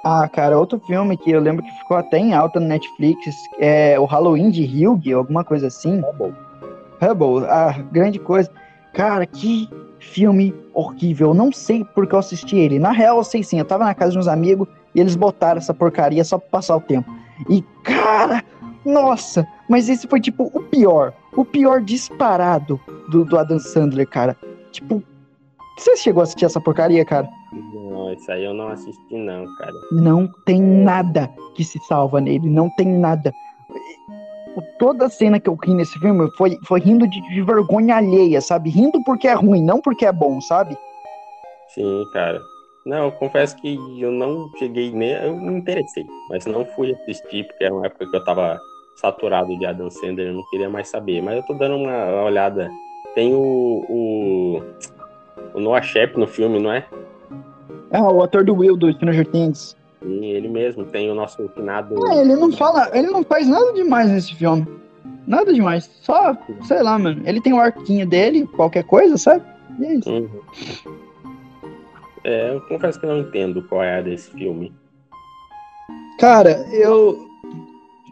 [0.05, 3.99] Ah, cara, outro filme que eu lembro que ficou até em alta no Netflix é
[3.99, 6.03] o Halloween de Hugh, alguma coisa assim.
[6.17, 6.33] Bom.
[7.03, 8.51] Hubble, ah, grande coisa.
[8.95, 9.69] Cara, que
[10.09, 11.29] filme horrível.
[11.29, 12.79] Eu não sei porque eu assisti ele.
[12.79, 13.59] Na real, eu sei sim.
[13.59, 16.77] Eu tava na casa de uns amigos e eles botaram essa porcaria só pra passar
[16.77, 17.15] o tempo.
[17.49, 18.43] E, cara,
[18.85, 21.13] nossa, mas esse foi tipo o pior.
[21.37, 24.37] O pior disparado do, do Adam Sandler, cara.
[24.73, 25.03] Tipo,
[25.77, 27.29] você chegou a assistir essa porcaria, cara?
[27.53, 29.73] Não, isso aí eu não assisti, não, cara.
[29.93, 33.33] Não tem nada que se salva nele, não tem nada.
[34.59, 37.97] O- Toda a cena que eu ri nesse filme foi, foi rindo de, de vergonha
[37.97, 38.71] alheia, sabe?
[38.71, 40.77] Rindo porque é ruim, não porque é bom, sabe?
[41.69, 42.45] Sim, cara.
[42.85, 45.13] Não, eu confesso que eu não cheguei nem.
[45.13, 48.61] Eu me interessei, mas não fui assistir, porque era uma época que eu tava
[48.97, 51.23] saturado de Adam Sandler, eu não queria mais saber.
[51.23, 52.73] Mas eu tô dando uma, uma olhada.
[53.15, 54.63] Tem o, o.
[55.55, 56.87] O Noah Shep no filme, não é?
[57.91, 59.77] Ah, o ator do Will do Stranger Things.
[60.03, 60.85] Sim, ele mesmo.
[60.85, 61.95] Tem o nosso finado.
[62.07, 64.67] Ah, ele não fala, ele não faz nada demais nesse filme.
[65.27, 65.91] Nada demais.
[66.03, 66.37] Só,
[66.67, 67.23] sei lá, mano.
[67.25, 69.45] Ele tem o arquinho dele, qualquer coisa, sabe?
[69.79, 70.11] E é isso.
[70.11, 70.29] Uhum.
[72.25, 74.73] É, eu confesso que não entendo qual é a desse filme.
[76.19, 77.29] Cara, eu.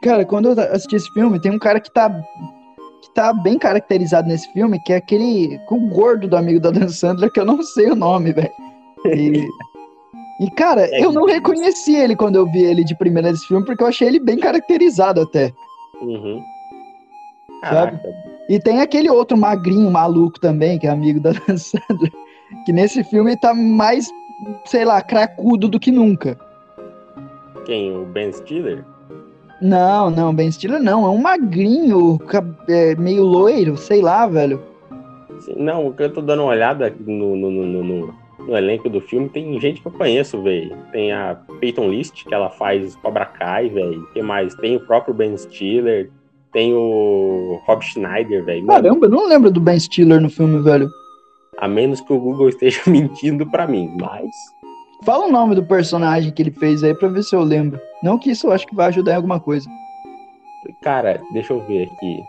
[0.02, 2.10] Cara, quando eu assisti esse filme, tem um cara que tá.
[2.10, 5.58] que tá bem caracterizado nesse filme, que é aquele.
[5.66, 8.52] com o gordo do amigo da Dan Sandler, que eu não sei o nome, velho.
[9.06, 9.46] E.
[10.38, 13.64] E, cara, É, eu não reconheci ele quando eu vi ele de primeira nesse filme,
[13.64, 15.52] porque eu achei ele bem caracterizado até.
[16.00, 16.42] Uhum.
[17.62, 18.00] Caraca.
[18.48, 22.12] E tem aquele outro magrinho maluco também, que é amigo da Sandler,
[22.64, 24.08] que nesse filme tá mais,
[24.66, 26.38] sei lá, cracudo do que nunca.
[27.64, 27.96] Quem?
[27.96, 28.84] O Ben Stiller?
[29.60, 32.20] Não, não, Ben Stiller não, é um magrinho,
[32.68, 34.62] é, meio loiro, sei lá, velho.
[35.56, 38.14] Não, eu tô dando uma olhada no, no, no, no-
[38.46, 40.76] no- elenco do filme, tem gente que eu conheço, velho.
[40.92, 44.06] Tem a Peyton List, que ela faz Cobra Kai, velho.
[44.12, 44.54] que mais?
[44.56, 46.10] Tem o próprio Ben Stiller,
[46.52, 48.66] tem o Rob Schneider, velho.
[48.66, 50.88] Caramba, eu não lembro do Ben Stiller no filme, velho.
[51.58, 54.30] A menos que o Google esteja mentindo pra mim, mas...
[55.04, 57.78] Fala o nome do personagem que ele fez aí pra ver se eu lembro.
[58.02, 59.68] Não que isso eu acho que vai ajudar em alguma coisa.
[60.82, 62.24] Cara, deixa eu ver aqui.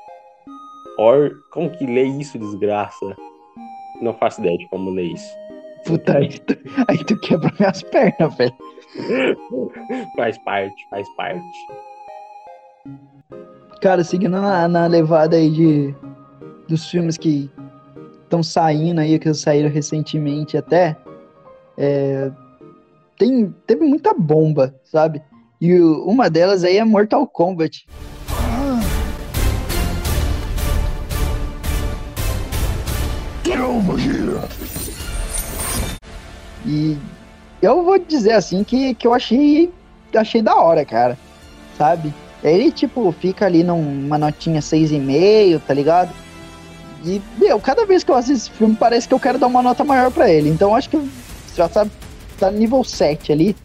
[0.99, 1.32] Or...
[1.51, 3.15] Como que lê isso, desgraça?
[4.01, 5.30] Não faço ideia de como lê isso.
[5.86, 6.57] Puta, aí tu,
[6.88, 8.53] aí tu quebra minhas pernas, velho.
[10.15, 11.43] Faz parte, faz parte.
[13.82, 15.95] Cara, seguindo na, na levada aí de
[16.67, 17.49] dos filmes que
[18.23, 20.97] estão saindo aí, que saíram recentemente até,
[21.78, 22.30] é,
[23.17, 25.21] tem, teve muita bomba, sabe?
[25.61, 27.86] E o- uma delas aí é Mortal Kombat.
[33.43, 34.41] Get over here.
[36.68, 36.97] E
[37.61, 39.72] eu vou dizer assim que, que eu achei,
[40.13, 41.18] achei da hora, cara.
[41.78, 42.13] Sabe?
[42.43, 46.13] Ele, tipo, fica ali numa notinha 6,5, tá ligado?
[47.03, 49.63] E, meu, cada vez que eu assisto esse filme, parece que eu quero dar uma
[49.63, 50.49] nota maior pra ele.
[50.49, 51.09] Então, acho que
[51.55, 51.88] já tá,
[52.38, 53.55] tá nível 7 ali.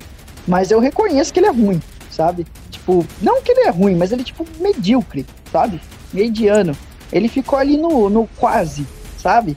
[0.47, 1.81] Mas eu reconheço que ele é ruim,
[2.11, 2.47] sabe?
[2.71, 5.81] Tipo, não que ele é ruim, mas ele, tipo, medíocre, sabe?
[6.13, 6.77] Mediano.
[7.13, 8.87] Ele ficou ali no, no quase,
[9.19, 9.57] sabe?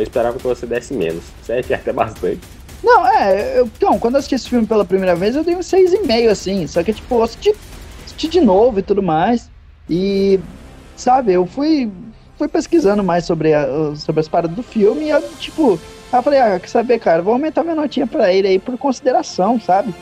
[0.00, 1.22] Eu esperava que você desse menos.
[1.42, 2.40] Sete é até bastante.
[2.82, 5.60] Não, é, eu, então, quando eu assisti esse filme pela primeira vez, eu dei um
[5.60, 7.54] 6,5, assim, só que, tipo, eu assisti,
[8.06, 9.50] assisti de novo e tudo mais,
[9.88, 10.40] e,
[10.96, 11.90] sabe, eu fui,
[12.38, 15.78] fui pesquisando mais sobre, a- sobre as paradas do filme, e eu, tipo,
[16.10, 18.78] aí eu falei, ah, quer saber, cara, vou aumentar minha notinha pra ele aí por
[18.78, 19.94] consideração, sabe?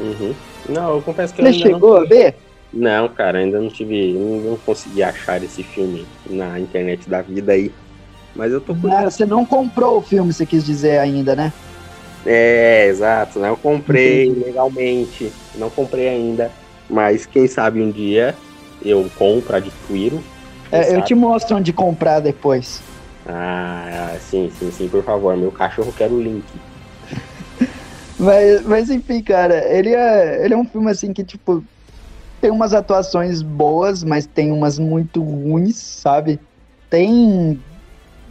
[0.00, 0.34] Uhum.
[0.70, 1.74] Não, eu confesso que eu Você ainda não...
[1.74, 2.34] chegou a ver?
[2.72, 4.14] Não, cara, ainda não tive...
[4.14, 7.70] Não consegui achar esse filme na internet da vida aí.
[8.34, 8.96] Mas eu tô curioso.
[8.96, 11.52] Ah, você não comprou o filme, você quis dizer ainda, né?
[12.24, 13.48] É, exato, né?
[13.48, 14.40] Eu comprei Entendi.
[14.44, 16.52] legalmente, não comprei ainda,
[16.88, 18.36] mas quem sabe um dia
[18.84, 20.22] eu compro, adquiro.
[20.70, 22.82] É, eu te mostro onde comprar depois.
[23.26, 26.44] Ah, sim, sim, sim, por favor, meu cachorro quer o link.
[28.18, 31.64] Mas, mas enfim, cara, ele é, ele é um filme assim que, tipo,
[32.40, 36.38] tem umas atuações boas, mas tem umas muito ruins, sabe?
[36.88, 37.60] Tem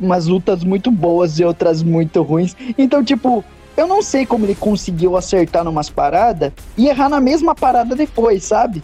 [0.01, 2.55] umas lutas muito boas e outras muito ruins.
[2.77, 3.45] Então, tipo,
[3.77, 8.45] eu não sei como ele conseguiu acertar numas paradas e errar na mesma parada depois,
[8.45, 8.83] sabe?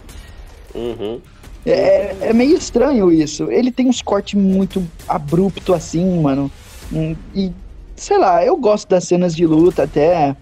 [0.74, 1.28] Uhum.
[1.64, 3.50] É, é meio estranho isso.
[3.50, 6.50] Ele tem uns cortes muito abrupto assim, mano.
[6.92, 7.52] Hum, E,
[7.96, 10.36] sei lá, eu gosto das cenas de luta até.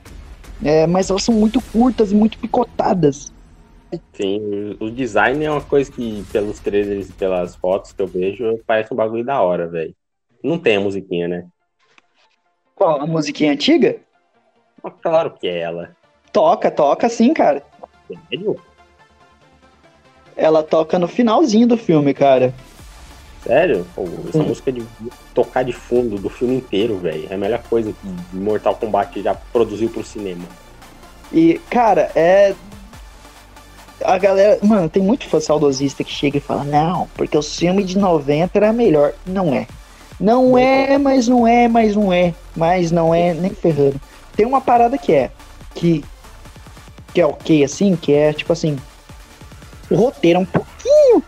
[0.64, 3.32] é, mas elas são muito curtas e muito picotadas.
[4.14, 8.58] Sim, o design é uma coisa que, pelos trailers e pelas fotos que eu vejo,
[8.66, 9.94] parece um bagulho da hora, velho.
[10.46, 11.44] Não tem a musiquinha, né?
[12.76, 13.00] Qual?
[13.00, 13.96] A musiquinha antiga?
[14.80, 15.96] Mas Claro que é ela.
[16.32, 17.64] Toca, toca sim, cara.
[18.30, 18.56] Sério?
[20.36, 22.54] Ela toca no finalzinho do filme, cara.
[23.42, 23.84] Sério?
[23.94, 24.42] Pô, essa Sim.
[24.42, 24.86] música de
[25.34, 27.26] tocar de fundo do filme inteiro, velho.
[27.28, 30.44] É a melhor coisa que Mortal Kombat já produziu pro cinema.
[31.32, 32.54] E, cara, é.
[34.04, 34.58] A galera.
[34.62, 38.58] Mano, tem muito fã saudosista que chega e fala: Não, porque o filme de 90
[38.58, 39.12] era melhor.
[39.26, 39.66] Não é.
[40.18, 42.34] Não é, mas não é, mas não é.
[42.54, 44.00] Mas não é, nem ferrando.
[44.34, 45.30] Tem uma parada que é.
[45.74, 46.04] Que.
[47.12, 48.78] Que é ok, assim, que é tipo assim.
[49.90, 51.22] O roteiro é um pouquinho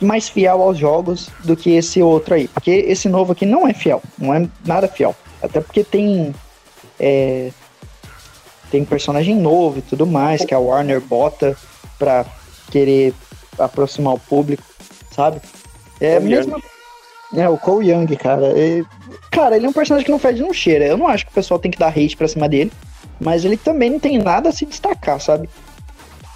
[0.00, 2.48] mais fiel aos jogos do que esse outro aí.
[2.48, 4.02] Porque esse novo aqui não é fiel.
[4.18, 5.14] Não é nada fiel.
[5.42, 6.34] Até porque tem.
[6.98, 7.50] É,
[8.70, 11.56] tem personagem novo e tudo mais, que a Warner bota
[11.98, 12.24] pra
[12.70, 13.12] querer
[13.58, 14.62] aproximar o público,
[15.14, 15.40] sabe?
[16.00, 16.62] É Cole mesmo.
[17.34, 18.46] É, o Cole Young, cara.
[18.58, 18.82] é-
[19.30, 20.84] Cara, ele é um personagem que não fede não cheira.
[20.86, 22.70] Eu não acho que o pessoal tem que dar hate pra cima dele.
[23.20, 25.48] Mas ele também não tem nada a se destacar, sabe?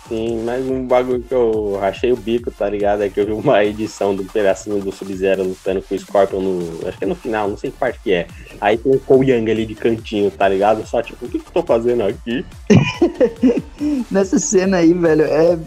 [0.08, 3.02] Sim, mas um bagulho que eu achei o bico, tá ligado?
[3.02, 6.88] É que eu vi uma edição do pedacinho do Sub-Zero lutando com o Scorpion no.
[6.88, 8.28] Acho que é no final, não sei que parte que é.
[8.60, 10.86] Aí tem o Cole Young ali de cantinho, tá ligado?
[10.86, 12.44] Só tipo, o que, que eu tô fazendo aqui?
[14.10, 15.58] Nessa cena aí, velho, é.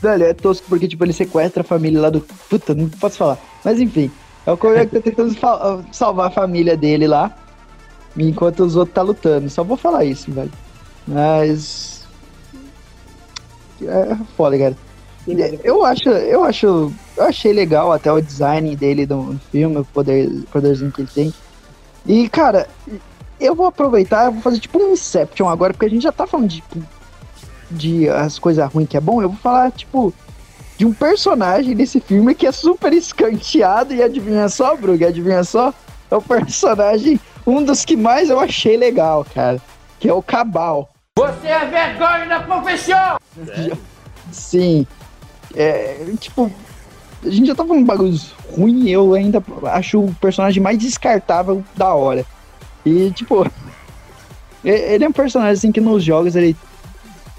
[0.00, 2.20] Velho, é tosco porque, tipo, ele sequestra a família lá do.
[2.48, 3.38] Puta, não posso falar.
[3.64, 4.10] Mas enfim,
[4.46, 7.36] é o Young que tá tentando sal- salvar a família dele lá.
[8.16, 9.50] Enquanto os outros tá lutando.
[9.50, 10.52] Só vou falar isso, velho.
[11.06, 12.06] Mas.
[13.82, 14.76] É foda, cara.
[15.62, 16.66] Eu acho, eu acho,
[17.16, 21.34] eu achei legal até o design dele do filme, o poder, poderzinho que ele tem.
[22.06, 22.66] E, cara,
[23.38, 26.26] eu vou aproveitar, eu vou fazer tipo um Inception agora, porque a gente já tá
[26.26, 26.64] falando de,
[27.70, 29.22] de as coisas ruins que é bom.
[29.22, 30.12] Eu vou falar, tipo,
[30.76, 35.74] de um personagem desse filme que é super escanteado e adivinha só, Brug, adivinha só?
[36.10, 39.60] É o personagem, um dos que mais eu achei legal, cara,
[39.98, 40.88] que é o Cabal.
[41.18, 43.18] Você é vergonha da profissão!
[44.30, 44.86] Sim.
[45.54, 46.50] É, tipo,
[47.24, 49.42] a gente já tá falando bagulhos ruins, eu ainda
[49.72, 52.24] acho o personagem mais descartável da hora.
[52.86, 53.44] E, tipo,
[54.62, 56.56] ele é um personagem assim que nos jogos ele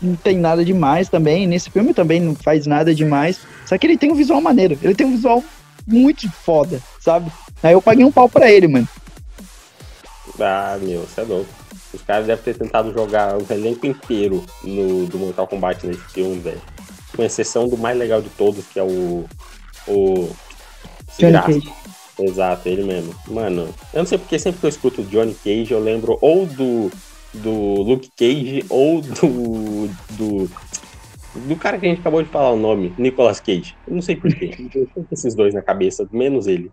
[0.02, 1.48] não tem nada demais também.
[1.48, 3.40] Nesse filme também não faz nada demais.
[3.66, 4.78] Só que ele tem um visual maneiro.
[4.82, 5.44] Ele tem um visual
[5.86, 7.32] muito foda, sabe?
[7.62, 8.88] Aí eu paguei um pau pra ele, mano.
[10.40, 11.50] Ah, meu, você é louco.
[11.94, 16.40] Os caras devem ter tentado jogar o elenco inteiro no, do Mortal Kombat nesse filme,
[16.40, 16.62] velho.
[17.16, 19.26] Com exceção do mais legal de todos, que é o.
[19.88, 20.30] O.
[21.18, 21.64] Johnny.
[22.20, 23.16] Exato, ele mesmo.
[23.28, 26.92] Mano, eu não sei porque sempre que eu escuto Johnny Cage, eu lembro ou do.
[27.34, 27.52] Do
[27.84, 29.88] Luke Cage ou do.
[30.18, 30.50] Do.
[31.48, 33.76] Do cara que a gente acabou de falar o nome, Nicolas Cage.
[33.88, 34.52] Eu não sei porquê.
[34.74, 36.72] Eu tenho esses dois na cabeça, menos ele.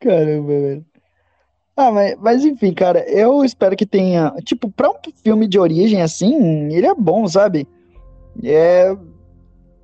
[0.00, 0.84] Caramba, velho.
[1.76, 4.34] Ah, mas, mas enfim, cara, eu espero que tenha.
[4.44, 7.66] Tipo, pra um filme de origem assim, ele é bom, sabe?
[8.42, 8.94] É.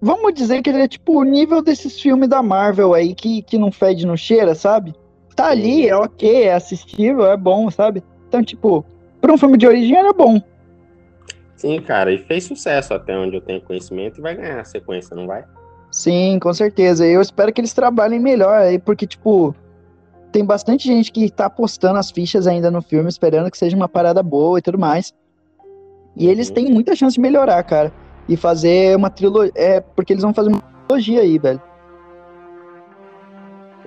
[0.01, 3.57] Vamos dizer que ele é tipo o nível desses filmes da Marvel aí que, que
[3.57, 4.95] não fede, não cheira, sabe?
[5.35, 8.03] Tá ali, é ok, é assistível, é bom, sabe?
[8.29, 8.85] Então, tipo,
[9.27, 10.41] pra um filme de origem é bom.
[11.57, 15.16] Sim, cara, e fez sucesso até onde eu tenho conhecimento e vai ganhar a sequência,
[15.16, 15.45] não vai?
[15.91, 17.05] Sim, com certeza.
[17.07, 19.55] Eu espero que eles trabalhem melhor aí, porque, tipo,
[20.31, 23.89] tem bastante gente que tá apostando as fichas ainda no filme, esperando que seja uma
[23.89, 25.12] parada boa e tudo mais.
[26.16, 26.55] E eles Uhum.
[26.55, 27.93] têm muita chance de melhorar, cara.
[28.29, 29.53] E fazer uma trilogia.
[29.55, 31.61] É, porque eles vão fazer uma trilogia aí, velho.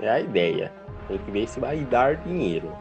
[0.01, 0.71] É a ideia.
[1.07, 2.71] Tem que ver se vai dar dinheiro.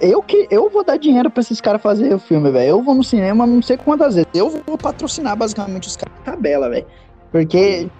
[0.00, 2.70] Eu que eu vou dar dinheiro pra esses caras fazerem o filme, velho.
[2.70, 4.30] Eu vou no cinema não sei quantas vezes.
[4.32, 6.86] Eu vou patrocinar basicamente os caras de tabela, velho.
[7.32, 7.90] Porque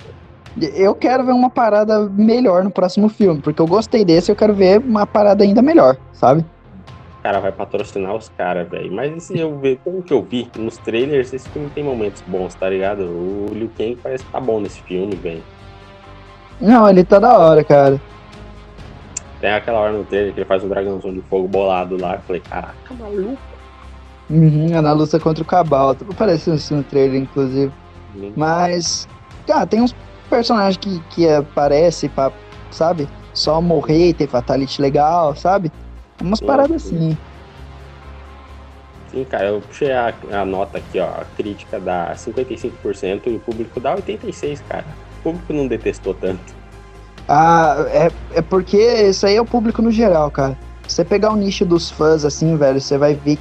[0.74, 3.40] eu quero ver uma parada melhor no próximo filme.
[3.40, 6.44] Porque eu gostei desse, eu quero ver uma parada ainda melhor, sabe?
[7.18, 8.92] O cara vai patrocinar os caras, velho.
[8.92, 12.54] Mas se eu ver, pelo que eu vi nos trailers, esse filme tem momentos bons,
[12.54, 13.02] tá ligado?
[13.02, 15.42] O Liu Kang parece que tá bom nesse filme, velho.
[16.60, 18.00] Não, ele tá da hora, cara.
[19.40, 22.14] Tem aquela hora no trailer que ele faz um dragãozão de fogo bolado lá.
[22.14, 23.38] Eu falei, caraca, maluco.
[24.28, 25.96] Uhum, é na luta contra o Cabal.
[26.16, 27.72] Parece isso no trailer, inclusive.
[28.36, 29.08] Mas,
[29.46, 29.94] cara, tem uns
[30.28, 32.32] personagens que, que aparecem pra,
[32.70, 33.08] sabe?
[33.32, 35.70] Só morrer e ter fatality legal, sabe?
[36.20, 36.96] Umas paradas sim.
[36.96, 37.18] assim.
[39.10, 41.06] Sim, cara, eu puxei a, a nota aqui, ó.
[41.06, 44.84] A crítica dá 55% e o público dá 86%, cara.
[45.20, 46.57] O público não detestou tanto.
[47.28, 50.56] Ah, é, é porque isso aí é o público no geral, cara.
[50.86, 53.38] Se você pegar o nicho dos fãs, assim, velho, você vai ver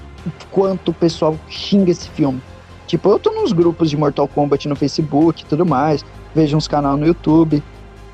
[0.52, 2.42] quanto o pessoal xinga esse filme.
[2.86, 6.04] Tipo, eu tô nos grupos de Mortal Kombat no Facebook e tudo mais,
[6.36, 7.64] vejo uns canais no YouTube.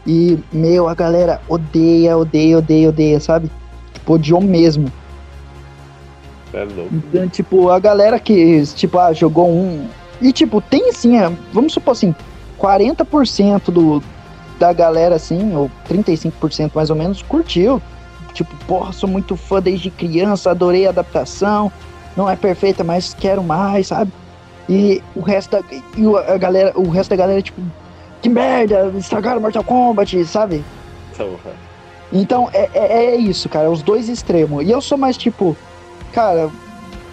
[0.06, 3.50] E, meu, a galera odeia, odeia, odeia, odeia, sabe?
[3.94, 4.92] Tipo, odiou mesmo.
[6.54, 6.94] É louco.
[6.94, 9.88] Então, tipo, a galera que, tipo, ah, jogou um.
[10.22, 12.14] E, tipo, tem assim, é, vamos supor assim,
[12.60, 14.04] 40% do,
[14.60, 17.82] da galera, assim, ou 35% mais ou menos, curtiu.
[18.34, 21.72] Tipo, porra, sou muito fã desde criança, adorei a adaptação.
[22.16, 24.12] Não é perfeita, mas quero mais, sabe?
[24.70, 27.62] E o resto da, e a galera, o resto da galera, tipo,
[28.22, 30.64] que merda, estragaram Mortal Kombat, sabe?
[32.12, 34.66] Então é, é, é isso, cara, os dois extremos.
[34.66, 35.58] E eu sou mais tipo,
[36.14, 36.50] cara,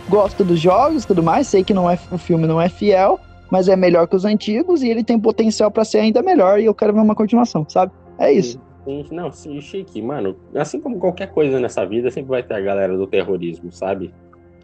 [0.09, 3.19] gosto dos jogos e tudo mais, sei que não é, o filme não é fiel,
[3.51, 6.65] mas é melhor que os antigos e ele tem potencial pra ser ainda melhor e
[6.67, 7.93] eu quero ver uma continuação, sabe?
[8.19, 8.61] É isso.
[8.85, 10.37] Sim, Não, sim, chique, mano.
[10.55, 14.13] Assim como qualquer coisa nessa vida, sempre vai ter a galera do terrorismo, sabe?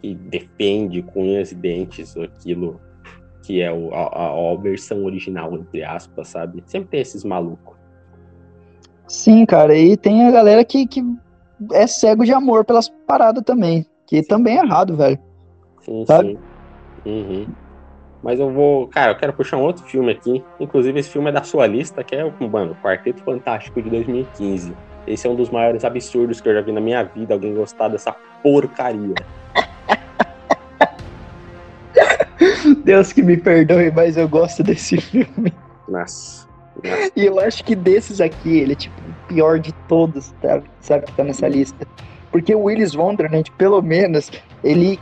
[0.01, 2.79] Que defende com unhas e dentes aquilo
[3.43, 6.63] que é o- a, a, a versão original, entre aspas, sabe?
[6.65, 7.77] Sempre tem esses malucos.
[9.07, 11.01] Sim, cara, e tem a galera que, que
[11.71, 15.17] é cego de amor pelas paradas também, que também é errado, velho.
[15.81, 16.37] Sim, Sabe?
[17.05, 17.09] sim.
[17.09, 17.47] Uhum.
[18.23, 18.87] Mas eu vou.
[18.87, 20.43] Cara, eu quero puxar um outro filme aqui.
[20.59, 24.73] Inclusive, esse filme é da sua lista, que é, mano, Quarteto Fantástico de 2015.
[25.05, 27.33] Esse é um dos maiores absurdos que eu já vi na minha vida.
[27.33, 28.13] Alguém gostar dessa
[28.43, 29.15] porcaria.
[32.83, 35.53] Deus que me perdoe, mas eu gosto desse filme.
[35.87, 36.47] Nossa.
[36.83, 37.11] Nossa.
[37.15, 40.61] E eu acho que desses aqui, ele é tipo o pior de todos, tá?
[40.79, 41.05] sabe?
[41.05, 41.87] Que tá nessa lista.
[42.31, 44.31] Porque o Willis Wonderland, pelo menos,
[44.63, 44.99] ele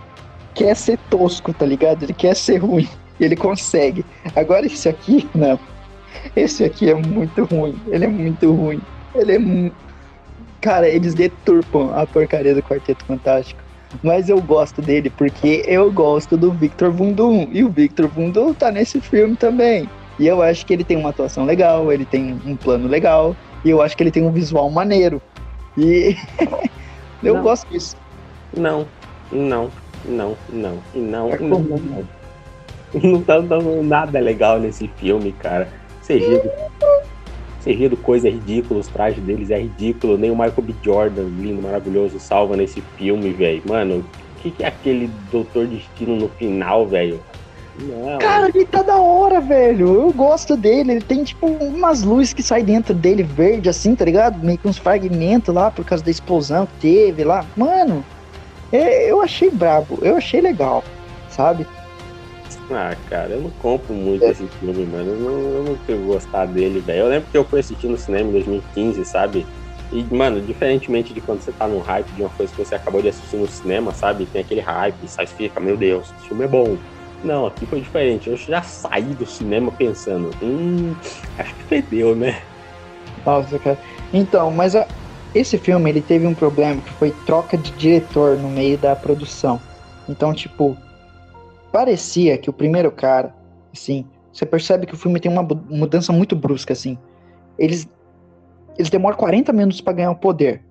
[0.54, 2.04] quer ser tosco, tá ligado?
[2.04, 2.88] Ele quer ser ruim.
[3.20, 4.06] E ele consegue.
[4.36, 5.60] Agora esse aqui, não.
[6.36, 7.76] Esse aqui é muito ruim.
[7.88, 8.82] Ele é muito ruim.
[9.14, 9.76] Ele é muito.
[10.62, 13.62] Cara, eles deturpam a porcaria do Quarteto Fantástico.
[14.04, 17.48] Mas eu gosto dele porque eu gosto do Victor Vundum.
[17.52, 19.90] E o Victor Vundum tá nesse filme também.
[20.18, 23.36] E eu acho que ele tem uma atuação legal, ele tem um plano legal.
[23.64, 25.22] E eu acho que ele tem um visual maneiro.
[25.78, 26.16] E
[27.24, 27.44] eu Não.
[27.44, 27.96] gosto disso.
[28.56, 28.88] Não,
[29.32, 29.70] não,
[30.06, 32.08] não, não, não, É não, não.
[33.04, 35.68] Não tá dando nada legal nesse filme, cara.
[36.02, 36.52] CG do,
[37.64, 38.34] CG do coisa é
[38.70, 40.18] os trajes deles é ridículo.
[40.18, 40.76] Nem o Michael B.
[40.84, 43.64] Jordan, lindo, maravilhoso, salva nesse filme, velho.
[43.68, 44.06] Mano,
[44.38, 47.20] o que, que é aquele Doutor Destino no final, velho?
[47.80, 48.20] Não.
[48.20, 49.94] Cara, ele tá da hora, velho.
[49.94, 50.94] Eu gosto dele.
[50.94, 54.44] Ele tem, tipo, umas luzes que saem dentro dele, verde, assim, tá ligado?
[54.44, 57.46] Meio que uns fragmentos lá, por causa da explosão que teve lá.
[57.58, 58.06] Mano,
[58.72, 60.00] é, eu achei brabo.
[60.02, 60.84] Eu achei legal,
[61.30, 61.68] sabe?
[62.70, 64.32] Ah, cara, eu não compro muito É.
[64.32, 65.12] esse filme, mano.
[65.12, 67.02] Eu não, eu não tenho gostar dele, velho.
[67.02, 69.46] Eu lembro que eu fui assistir no cinema em 2015, sabe?
[69.92, 73.02] E, mano, diferentemente de quando você tá num hype de uma coisa que você acabou
[73.04, 74.26] de assistir no cinema, sabe?
[74.26, 76.76] Tem aquele hype, sai e fica, meu Deus, esse filme é bom.
[77.24, 78.30] Não, aqui foi diferente.
[78.30, 80.96] Eu já saí do cinema pensando, hum,
[81.38, 82.42] acho que fedeu, né?
[83.24, 83.78] Nossa, cara.
[84.12, 84.88] Então, mas a-
[85.34, 89.62] esse filme, ele teve um problema que foi troca de diretor no meio da produção.
[90.08, 90.78] Então, tipo,
[91.76, 93.36] parecia que o primeiro cara,
[93.74, 96.98] assim, você percebe que o filme tem uma mudança muito brusca, assim.
[97.60, 97.86] Eles,
[98.78, 100.64] eles demoram 40 minutos pra ganhar o poder,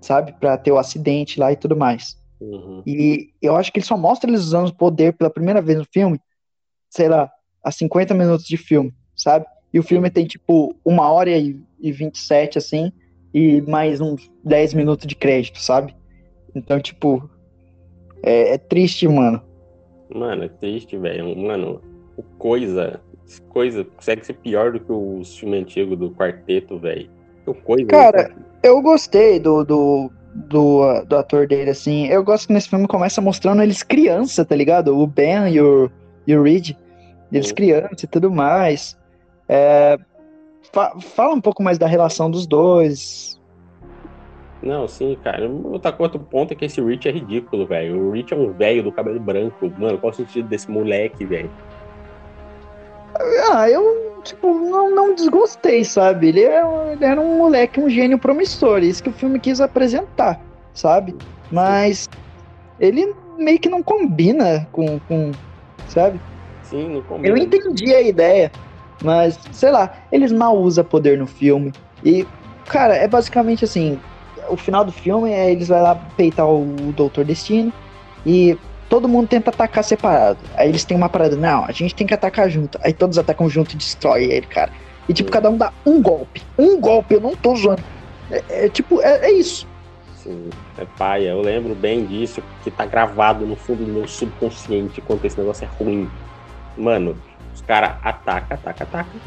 [0.00, 0.32] sabe?
[0.38, 2.16] Pra ter o acidente lá e tudo mais.
[2.40, 2.80] Uhum.
[2.86, 5.84] E eu acho que ele só mostra eles usando o poder pela primeira vez no
[5.92, 6.20] filme,
[6.88, 7.28] sei lá,
[7.64, 9.44] a 50 minutos de filme, sabe?
[9.74, 12.92] E o filme tem, tipo, uma hora e, e 27, assim,
[13.34, 15.92] e mais uns 10 minutos de crédito, sabe?
[16.54, 17.28] Então, tipo,
[18.22, 19.42] é, é triste, mano.
[20.14, 21.36] Mano, é triste, velho.
[21.36, 21.80] Mano,
[22.16, 23.00] o coisa.
[23.48, 27.08] Coisa consegue ser pior do que os filmes antigos do quarteto, velho.
[27.46, 27.86] O coisa.
[27.86, 28.30] Cara,
[28.62, 32.06] Eu gostei do, do, do, do ator dele, assim.
[32.08, 34.96] Eu gosto que nesse filme começa mostrando eles criança, tá ligado?
[34.98, 35.90] O Ben e o,
[36.26, 36.76] e o Reed.
[37.32, 37.54] Eles Sim.
[37.54, 38.96] criança e tudo mais.
[39.48, 39.98] É,
[40.72, 43.40] fa- fala um pouco mais da relação dos dois.
[44.62, 45.48] Não, sim, cara.
[45.48, 47.98] Outra outro ponto é que esse Rich é ridículo, velho.
[48.00, 49.70] O Rich é um velho do cabelo branco.
[49.76, 51.50] Mano, qual o sentido desse moleque, velho?
[53.52, 53.82] Ah, eu,
[54.22, 56.28] tipo, não, não desgostei, sabe?
[56.28, 58.82] Ele, é, um- ele era um moleque, um gênio promissor.
[58.82, 60.40] Isso que o filme quis apresentar,
[60.74, 61.14] sabe?
[61.50, 62.08] Mas
[62.78, 65.32] ele meio que não combina com, com
[65.86, 66.20] sabe?
[66.62, 67.28] Sim, não combina.
[67.28, 68.50] Eu entendi a ideia,
[69.02, 71.74] mas sei lá, eles mal usam poder no filme.
[72.02, 72.26] E,
[72.66, 74.00] cara, é basicamente assim:
[74.52, 77.72] o final do filme é eles vão lá peitar o Doutor Destino
[78.26, 78.56] e
[78.88, 80.38] todo mundo tenta atacar separado.
[80.54, 82.78] Aí eles têm uma parada, não, a gente tem que atacar junto.
[82.82, 84.70] Aí todos atacam junto e destrói ele, cara.
[85.08, 86.42] E tipo, cada um dá um golpe.
[86.58, 87.82] Um golpe, eu não tô zoando.
[88.30, 89.66] É, é tipo, é, é isso.
[90.16, 91.30] Sim, é paia.
[91.30, 95.64] Eu lembro bem disso, que tá gravado no fundo do meu subconsciente quanto esse negócio
[95.64, 96.08] é ruim.
[96.76, 97.16] Mano,
[97.54, 99.20] os caras atacam, atacam, atacam,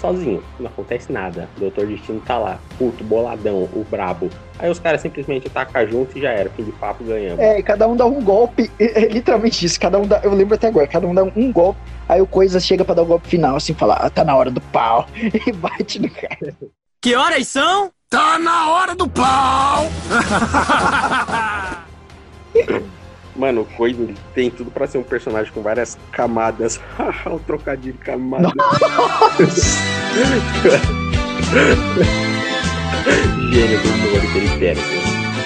[0.00, 0.42] sozinho.
[0.58, 1.48] Não acontece nada.
[1.56, 4.30] O Doutor Destino tá lá, puto, boladão, o brabo.
[4.58, 6.50] Aí os caras simplesmente atacam junto e já era.
[6.50, 7.38] Fim de papo, ganhamos.
[7.38, 8.70] É, e cada um dá um golpe.
[8.78, 9.78] É, é literalmente isso.
[9.78, 10.20] Cada um dá.
[10.22, 11.80] Eu lembro até agora, cada um dá um golpe.
[12.08, 14.50] Aí o coisa chega pra dar o golpe final, assim, fala, ah, tá na hora
[14.50, 15.06] do pau.
[15.46, 16.54] E bate no cara.
[17.00, 17.90] Que horas são?
[18.08, 19.86] Tá na hora do pau!
[23.34, 26.80] Mano, o ele tem tudo pra ser um personagem com várias camadas.
[27.26, 28.50] o trocadilho camada.
[33.52, 34.86] Gênio do humor periférico.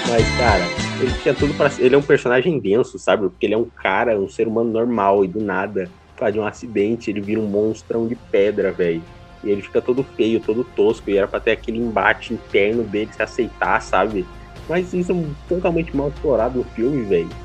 [0.09, 0.65] Mas, cara,
[1.01, 1.85] ele tinha tudo pra ser.
[1.85, 3.29] Ele é um personagem denso, sabe?
[3.29, 6.41] Porque ele é um cara, um ser humano normal e do nada, por causa de
[6.41, 9.03] um acidente, ele vira um monstrão de pedra, velho.
[9.43, 11.11] E ele fica todo feio, todo tosco.
[11.11, 14.27] E era pra ter aquele embate interno dele se aceitar, sabe?
[14.69, 17.44] Mas isso é totalmente mal explorado no filme, velho.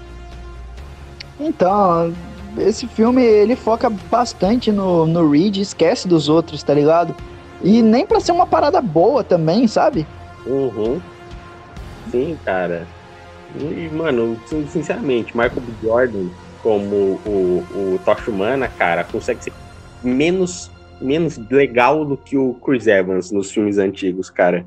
[1.39, 2.13] Então,
[2.57, 7.15] esse filme, ele foca bastante no, no Reed, esquece dos outros, tá ligado?
[7.63, 10.05] E nem pra ser uma parada boa também, sabe?
[10.45, 10.99] Uhum.
[12.09, 12.87] Sim, cara.
[13.55, 15.73] E, mano, sin- sinceramente, Michael B.
[15.81, 16.27] Jordan,
[16.61, 17.65] como o,
[17.95, 19.53] o Tocha Humana, cara, consegue ser
[20.03, 20.69] menos,
[21.01, 24.65] menos legal do que o Chris Evans nos filmes antigos, cara.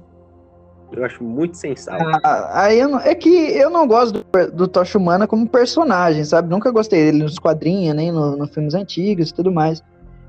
[0.94, 2.04] Eu acho muito sensato.
[2.22, 6.50] Ah, Aí não- é que eu não gosto do, do Tocha Humana como personagem, sabe?
[6.50, 9.82] Nunca gostei dele nos quadrinhos, nem no- nos filmes antigos e tudo mais.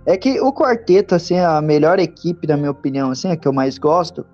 [0.05, 3.53] É que o quarteto, assim, a melhor equipe, na minha opinião, assim, a que eu
[3.53, 4.25] mais gosto,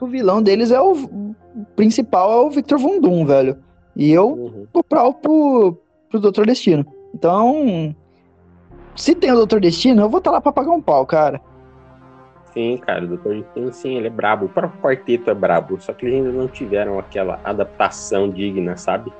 [0.00, 1.34] o vilão deles é o, o
[1.76, 3.56] principal, é o Victor Von Doom, velho.
[3.96, 4.66] E eu Uhum.
[4.72, 5.78] vou pra, pro,
[6.10, 6.84] pro Doutor Destino.
[7.14, 7.94] Então,
[8.94, 11.40] se tem o Doutor Destino, eu vou estar lá pra pagar um pau, cara.
[12.54, 13.42] Sim, cara, o Dr.
[13.42, 14.46] Destino, sim, ele é brabo.
[14.46, 19.12] O próprio quarteto é brabo, só que eles ainda não tiveram aquela adaptação digna, sabe?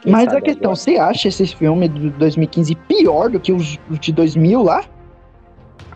[0.00, 0.76] Quem Mas sabe a questão, agora?
[0.76, 4.84] você acha esses filmes de 2015 pior do que os de 2000 lá?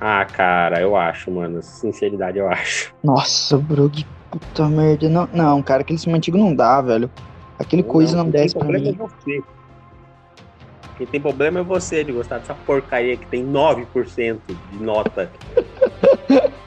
[0.00, 1.62] Ah, cara, eu acho, mano.
[1.62, 2.94] Sinceridade, eu acho.
[3.02, 5.08] Nossa, bro, que puta merda.
[5.08, 7.10] Não, não cara, aquele filme antigo não dá, velho.
[7.58, 8.90] Aquele coisa não, quem desce tem pra mim.
[8.90, 9.42] é você.
[10.98, 14.40] Quem tem problema é você de gostar dessa porcaria que tem 9%
[14.72, 15.30] de nota.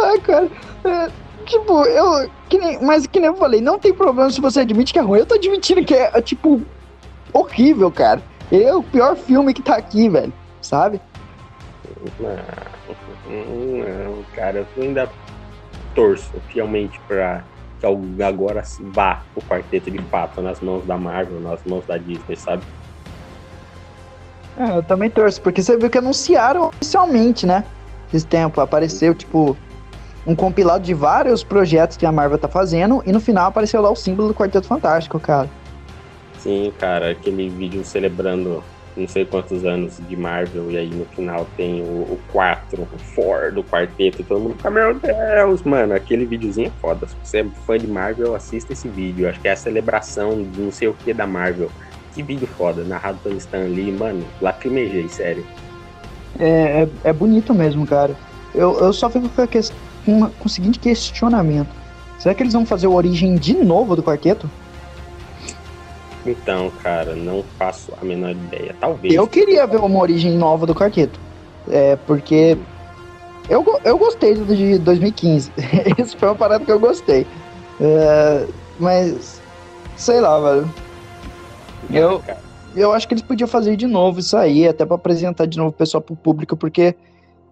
[0.00, 0.48] Ah, cara.
[0.84, 1.10] é,
[1.44, 2.30] tipo, eu.
[2.48, 5.02] Que nem, mas que nem eu falei, não tem problema se você admite que é
[5.02, 5.18] ruim.
[5.18, 6.62] Eu tô admitindo que é, é, tipo,
[7.32, 8.22] horrível, cara.
[8.52, 10.32] É o pior filme que tá aqui, velho.
[10.62, 11.00] Sabe?
[12.20, 12.36] Não,
[13.28, 15.10] não, cara, eu ainda
[15.92, 17.42] torço fielmente pra
[17.80, 21.96] que agora se vá o quarteto de fato nas mãos da Marvel, nas mãos da
[21.96, 22.62] Disney, sabe?
[24.58, 27.64] É, eu também torço, porque você viu que anunciaram oficialmente, né?
[28.12, 28.60] Esse tempo.
[28.60, 29.56] Apareceu, tipo,
[30.26, 33.90] um compilado de vários projetos que a Marvel tá fazendo, e no final apareceu lá
[33.90, 35.48] o símbolo do Quarteto Fantástico, cara.
[36.38, 38.62] Sim, cara, aquele vídeo celebrando
[38.96, 42.86] não sei quantos anos de Marvel, e aí no final tem o, o 4, o
[43.14, 47.06] 4 do quarteto, e todo mundo fica, meu Deus, mano, aquele videozinho é foda.
[47.06, 49.28] Se você é fã de Marvel, assista esse vídeo.
[49.28, 51.70] Acho que é a celebração de não sei o que da Marvel.
[52.14, 55.44] Que vídeo foda, narrado pelo Stan Lee, mano, lacrimejei, sério.
[56.38, 58.14] É, é, é bonito mesmo, cara.
[58.54, 59.72] Eu, eu só fico com, a ques-
[60.04, 61.68] com, com o seguinte questionamento.
[62.18, 64.50] Será que eles vão fazer a origem de novo do quarteto?
[66.26, 68.74] Então, cara, não faço a menor ideia.
[68.80, 69.14] Talvez.
[69.14, 71.18] Eu queria ver uma origem nova do quarteto.
[71.70, 72.56] É, porque
[73.48, 75.52] eu, eu gostei do de 2015.
[75.98, 77.26] Esse foi uma parada que eu gostei.
[77.80, 78.46] É,
[78.78, 79.40] mas,
[79.96, 80.68] sei lá, velho.
[81.90, 82.22] Eu,
[82.74, 85.70] eu acho que eles podiam fazer de novo isso aí, até pra apresentar de novo
[85.70, 86.94] o pessoal pro público, porque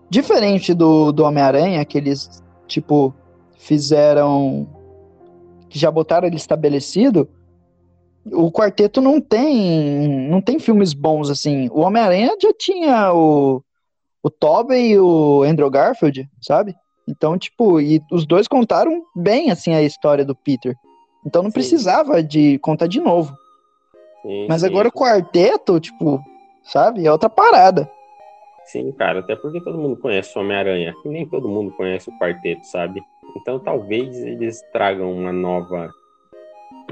[0.09, 3.15] diferente do, do Homem-Aranha, que eles, tipo,
[3.59, 4.67] fizeram.
[5.69, 7.29] que já botaram ele estabelecido,
[8.33, 10.29] o quarteto não tem.
[10.29, 11.69] não tem filmes bons assim.
[11.73, 13.63] O Homem-Aranha já tinha o,
[14.23, 16.75] o Tobey e o Andrew Garfield, sabe?
[17.09, 20.75] Então, tipo, e os dois contaram bem assim a história do Peter.
[21.25, 21.55] Então não Sim.
[21.55, 23.33] precisava de contar de novo.
[24.27, 24.67] Sim, Mas sim.
[24.67, 26.23] agora o quarteto, tipo,
[26.63, 27.07] sabe?
[27.07, 27.91] É outra parada.
[28.65, 30.93] Sim, cara, até porque todo mundo conhece o Homem-Aranha.
[31.05, 33.01] E nem todo mundo conhece o quarteto, sabe?
[33.37, 35.91] Então talvez eles tragam uma nova.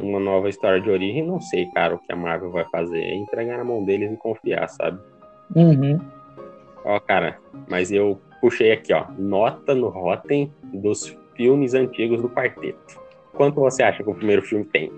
[0.01, 1.27] Uma nova história de origem.
[1.27, 3.03] Não sei, cara, o que a Marvel vai fazer.
[3.03, 5.01] É entregar na mão deles e confiar, sabe?
[5.55, 5.99] Uhum.
[6.85, 9.07] Ó, cara, mas eu puxei aqui, ó.
[9.19, 13.01] Nota no Rotten dos filmes antigos do quarteto.
[13.33, 14.93] Quanto você acha que o primeiro filme tem?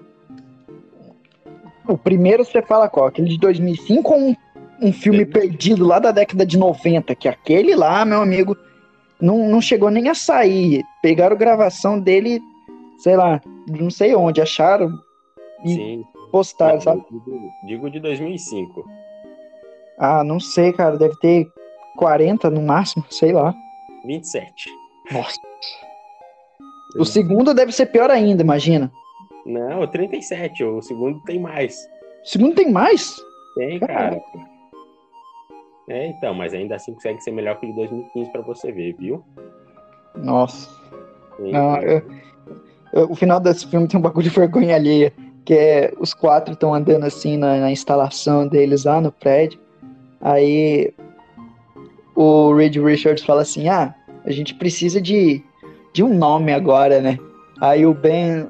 [1.89, 3.07] O primeiro você fala qual?
[3.07, 4.37] Aquele de 2005 ou um,
[4.83, 7.15] um filme perdido lá da década de 90?
[7.15, 8.57] Que aquele lá, meu amigo,
[9.21, 10.83] não, não chegou nem a sair.
[11.03, 12.41] Pegaram gravação dele,
[12.99, 14.91] sei lá, não sei onde, acharam
[15.65, 16.05] e Sim.
[16.31, 17.05] postaram, sabe?
[17.11, 18.85] digo, digo de 2005.
[19.99, 21.47] Ah, não sei, cara, deve ter
[21.97, 23.55] 40 no máximo, sei lá.
[24.05, 24.69] 27.
[25.11, 25.39] Nossa.
[26.99, 28.91] O segundo deve ser pior ainda, imagina.
[29.47, 30.65] Não, 37.
[30.65, 31.77] O segundo tem mais.
[32.25, 33.15] O segundo tem mais?
[33.55, 34.21] Tem, cara.
[35.89, 38.95] É, então, mas ainda assim consegue ser melhor que o de 2015 pra você ver,
[38.99, 39.23] viu?
[40.17, 40.69] Nossa.
[41.37, 41.53] Sim.
[41.53, 42.03] Não, eu-
[42.93, 45.13] eu- o final desse filme tem um bagulho de vergonha alheia,
[45.45, 49.61] que é os quatro estão andando assim na, na instalação deles lá no prédio.
[50.21, 50.93] Aí
[52.17, 53.95] o Reed Richards fala assim: Ah,
[54.25, 55.41] a gente precisa de,
[55.93, 57.17] de um nome agora, né?
[57.61, 58.49] Aí o Ben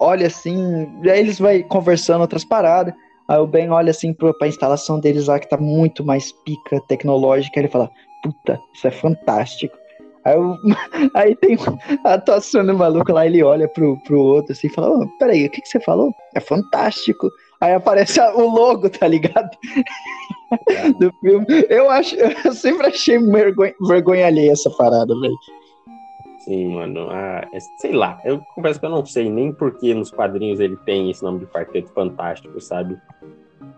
[0.00, 0.56] olha assim,
[1.04, 2.94] aí eles vai conversando outras paradas.
[3.28, 6.80] Aí o Ben olha assim pro, pra instalação deles lá, que tá muito mais pica
[6.88, 7.60] tecnológica.
[7.60, 7.88] Ele fala:
[8.22, 9.76] Puta, isso é fantástico.
[10.24, 10.58] Aí, o-
[11.14, 11.56] aí tem
[12.04, 15.46] a atuação do maluco lá, ele olha pro, pro outro assim e fala: Ô, peraí,
[15.46, 16.12] o que, que você falou?
[16.34, 17.30] É fantástico.
[17.60, 19.50] Aí aparece o logo, tá ligado?
[20.98, 21.46] Do filme.
[21.68, 25.34] Eu acho, eu sempre achei vergonha, vergonha alheia essa parada, velho.
[26.40, 27.08] Sim, mano.
[27.10, 30.76] Ah, é- sei lá, eu confesso que eu não sei nem porque nos quadrinhos ele
[30.78, 32.98] tem esse nome de Quarteto Fantástico, sabe?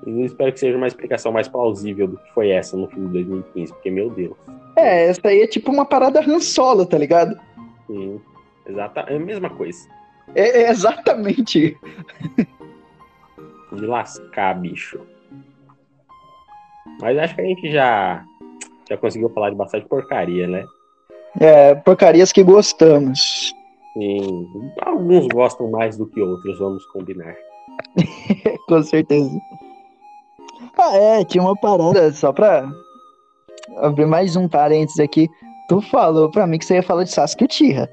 [0.06, 3.24] Eu espero que seja uma explicação mais plausível do que foi essa no filme de
[3.24, 4.36] 2015, porque, meu Deus.
[4.76, 7.38] É, essa aí é tipo uma parada Han Solo, tá ligado?
[7.86, 8.20] Sim,
[8.66, 9.78] exata, é a mesma coisa.
[10.34, 11.76] É, é exatamente.
[13.72, 15.00] De lascar, bicho.
[17.00, 18.24] Mas acho que a gente já,
[18.88, 20.64] já conseguiu falar de bastante porcaria, né?
[21.40, 23.54] É, porcarias que gostamos.
[23.94, 24.48] Sim,
[24.80, 27.34] alguns gostam mais do que outros, vamos combinar.
[28.68, 29.30] Com certeza.
[30.76, 32.70] Ah, é, tinha uma parada só pra.
[33.78, 35.28] abrir mais um parênteses aqui.
[35.68, 37.88] Tu falou pra mim que você ia falar de Sasuke Uchiha.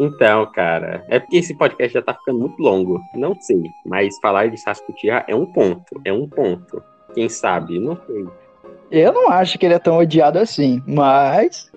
[0.00, 3.00] Então, cara, é porque esse podcast já tá ficando muito longo.
[3.14, 6.82] Não sei, mas falar de Sasuke Uchiha é um ponto, é um ponto.
[7.14, 7.78] Quem sabe?
[7.78, 8.26] Não sei.
[8.90, 11.70] Eu não acho que ele é tão odiado assim, mas.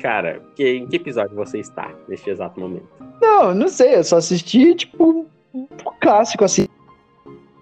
[0.00, 2.86] Cara, que, em que episódio você está neste exato momento?
[3.20, 5.66] Não, não sei, eu só assisti, tipo, um
[6.00, 6.66] clássico assim.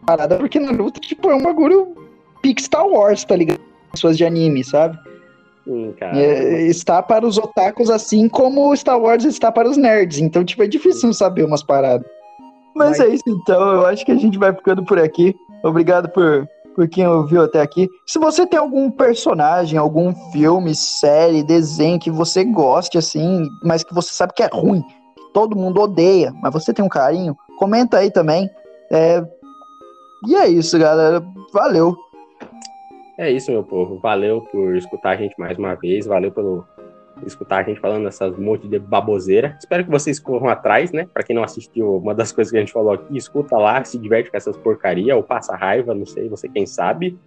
[0.07, 1.95] Parada, porque Naruto, tipo, é um bagulho
[2.43, 3.61] pique Star Wars, tá ligado?
[3.93, 4.99] Pessoas de anime, sabe?
[5.65, 6.19] Sim, cara.
[6.19, 10.19] É, está para os otakus assim como Star Wars está para os nerds.
[10.19, 12.07] Então, tipo, é difícil não saber umas paradas.
[12.75, 13.61] Mas Mas- é isso, então.
[13.75, 15.35] Eu acho que a gente vai ficando por aqui.
[15.63, 17.89] Obrigado por, por quem ouviu até aqui.
[18.07, 23.95] Se você tem algum personagem, algum filme, série, desenho que você goste, assim, mas que
[23.95, 27.99] você sabe que é ruim, que todo mundo odeia, mas você tem um carinho, comenta
[27.99, 28.49] aí também.
[28.91, 29.23] É,
[30.27, 31.23] E é isso, galera.
[31.53, 31.97] Valeu.
[33.19, 33.99] É isso, meu povo.
[33.99, 36.07] Valeu por escutar a gente mais uma vez.
[36.07, 36.65] Valeu pelo
[37.27, 39.57] escutar a gente falando essas monte de baboseira.
[39.59, 41.07] Espero que vocês corram atrás, né?
[41.13, 43.99] Pra quem não assistiu uma das coisas que a gente falou aqui, escuta lá, se
[43.99, 47.19] diverte com essas porcaria ou passa raiva, não sei, você quem sabe.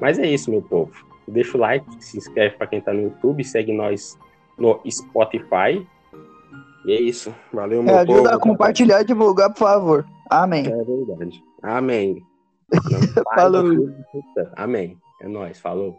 [0.00, 0.92] Mas é isso, meu povo.
[1.28, 4.18] Deixa o like, se inscreve pra quem tá no YouTube, segue nós
[4.58, 5.86] no Spotify.
[6.84, 7.32] E é isso.
[7.52, 8.18] Valeu, meu É, povo.
[8.18, 10.04] ajuda a compartilhar e divulgar, por favor.
[10.30, 10.66] Amém.
[10.66, 11.42] É verdade.
[11.62, 12.22] Amém.
[12.72, 13.64] Não, Falou.
[14.56, 14.96] Amém.
[15.20, 15.96] É nóis, falou.